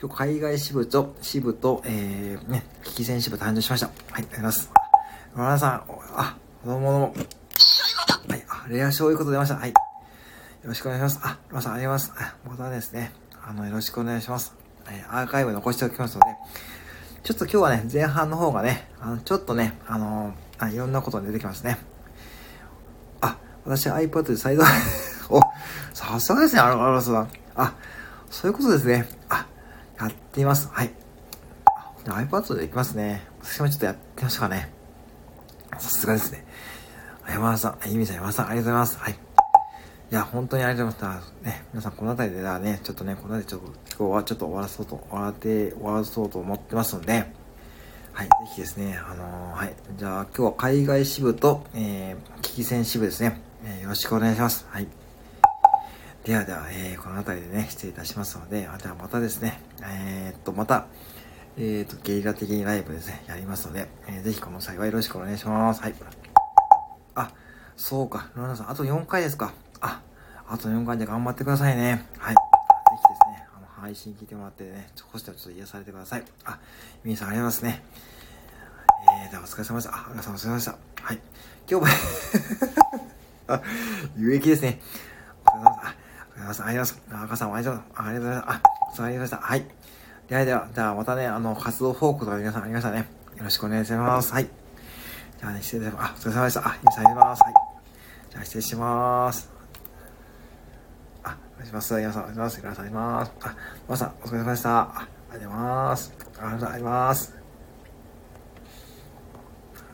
[0.00, 3.86] 今日、海外支部と、支部と、えー、ね、危機戦支部誕生しました。
[3.86, 4.72] はい、ありがとうございます。
[5.34, 5.70] ロマンドさん、
[6.16, 7.14] あ、どうもどうも。
[8.28, 9.54] はい、あ、レア賞いうこと出ました。
[9.54, 9.70] はい。
[9.70, 9.74] よ
[10.64, 11.20] ろしくお願いします。
[11.22, 12.36] あ、ロマンさん、ありがとうございます。
[12.48, 14.57] またですね、あの、よろしくお願いします。
[14.90, 16.26] え、アーカイブ残しておきますので、
[17.22, 21.78] ちょっと今日はね、前半の方がね、あの、ちょっとね、あの、あいろんなことが出てきますね。
[23.20, 24.62] あ、私 iPad でサイド
[25.30, 25.40] お、
[25.92, 27.28] さすがですね、アロアロさん。
[27.54, 27.74] あ、
[28.30, 29.08] そういうことですね。
[29.28, 29.46] あ、
[30.00, 30.68] やってみます。
[30.72, 30.92] はい。
[32.04, 33.22] iPad でいきますね。
[33.42, 34.72] 私もちょっとやってみましたかね。
[35.78, 36.44] さすがですね。
[37.28, 38.98] 山田さん、ゆみさん、山田さん、ありがとうございます。
[38.98, 39.12] はい。
[39.12, 39.16] い
[40.14, 41.34] や、本当にありがとうございます。
[41.42, 47.32] ね、皆さん、この辺りでだね、ちょっとね、この辺りちょっと、今日はちょっと終わらそうと、終わって、終わらそうと思ってますので、
[48.12, 54.66] はい、ぜひですね、あのー、はい、じゃあ、今日は海外支部と、えー、危機戦支部ですね、えー、よろしくお願いします。
[54.70, 54.86] はい。
[56.22, 60.86] ではでは、えー、この辺りでね、失礼いたしますので、あではまたですね、えー、っと、また、
[61.56, 65.82] えー、っと、ゲリラ的にライブですね、やりますので、えー、ぜひこの際はよろしくお願いします。
[65.82, 65.94] はい。
[67.16, 67.32] あ、
[67.76, 69.52] そうか、ロナさん、あと4回ですか。
[69.80, 70.02] あ、
[70.46, 72.06] あと4回で頑張ってくださいね。
[72.18, 72.34] はい。
[72.34, 72.40] ぜ
[72.96, 73.27] ひですね、
[73.80, 76.24] 配信聞いてもらってね、少しでもちょっと癒されてください。
[76.44, 76.58] あ、
[77.04, 77.82] 皆さんありがとうございますね。
[79.24, 79.96] えー、ではお疲れ様でした。
[79.96, 80.78] あ、皆さんお疲れ様でした。
[81.02, 81.20] はい。
[81.70, 81.92] 今日も
[83.54, 83.62] あ、
[84.16, 84.80] 有益ですね。
[85.46, 85.86] お疲れ様でした。
[85.86, 86.64] あ、お疲れ様でした。
[86.66, 87.24] ありがとうございます。
[87.24, 88.08] 赤さんありがとうございます。
[88.08, 88.48] ありがとうございます。
[88.48, 89.36] あ、お疲れ様でした。
[89.38, 89.66] はい。
[90.28, 92.98] ではでは、じゃまたね、あの、活動報告とか皆さんありましたね。
[93.36, 94.32] よろしくお願いします。
[94.32, 94.44] はい。
[94.44, 96.26] じゃあね、失礼します。
[96.26, 96.68] あ、お疲れ様でした。
[96.68, 97.42] あ、皆さんありがとうございます。
[97.42, 97.52] はい。
[98.30, 99.57] じゃあ失礼します。
[101.58, 101.94] お願いします。
[101.94, 102.60] 皆さん、お願いします。
[102.62, 103.32] 皆さん、お願いします。
[103.42, 103.56] あ、
[103.88, 104.80] 皆さん、お疲れ様でした。
[104.80, 106.12] ありがとうございます。
[106.18, 107.37] ありがとうございます。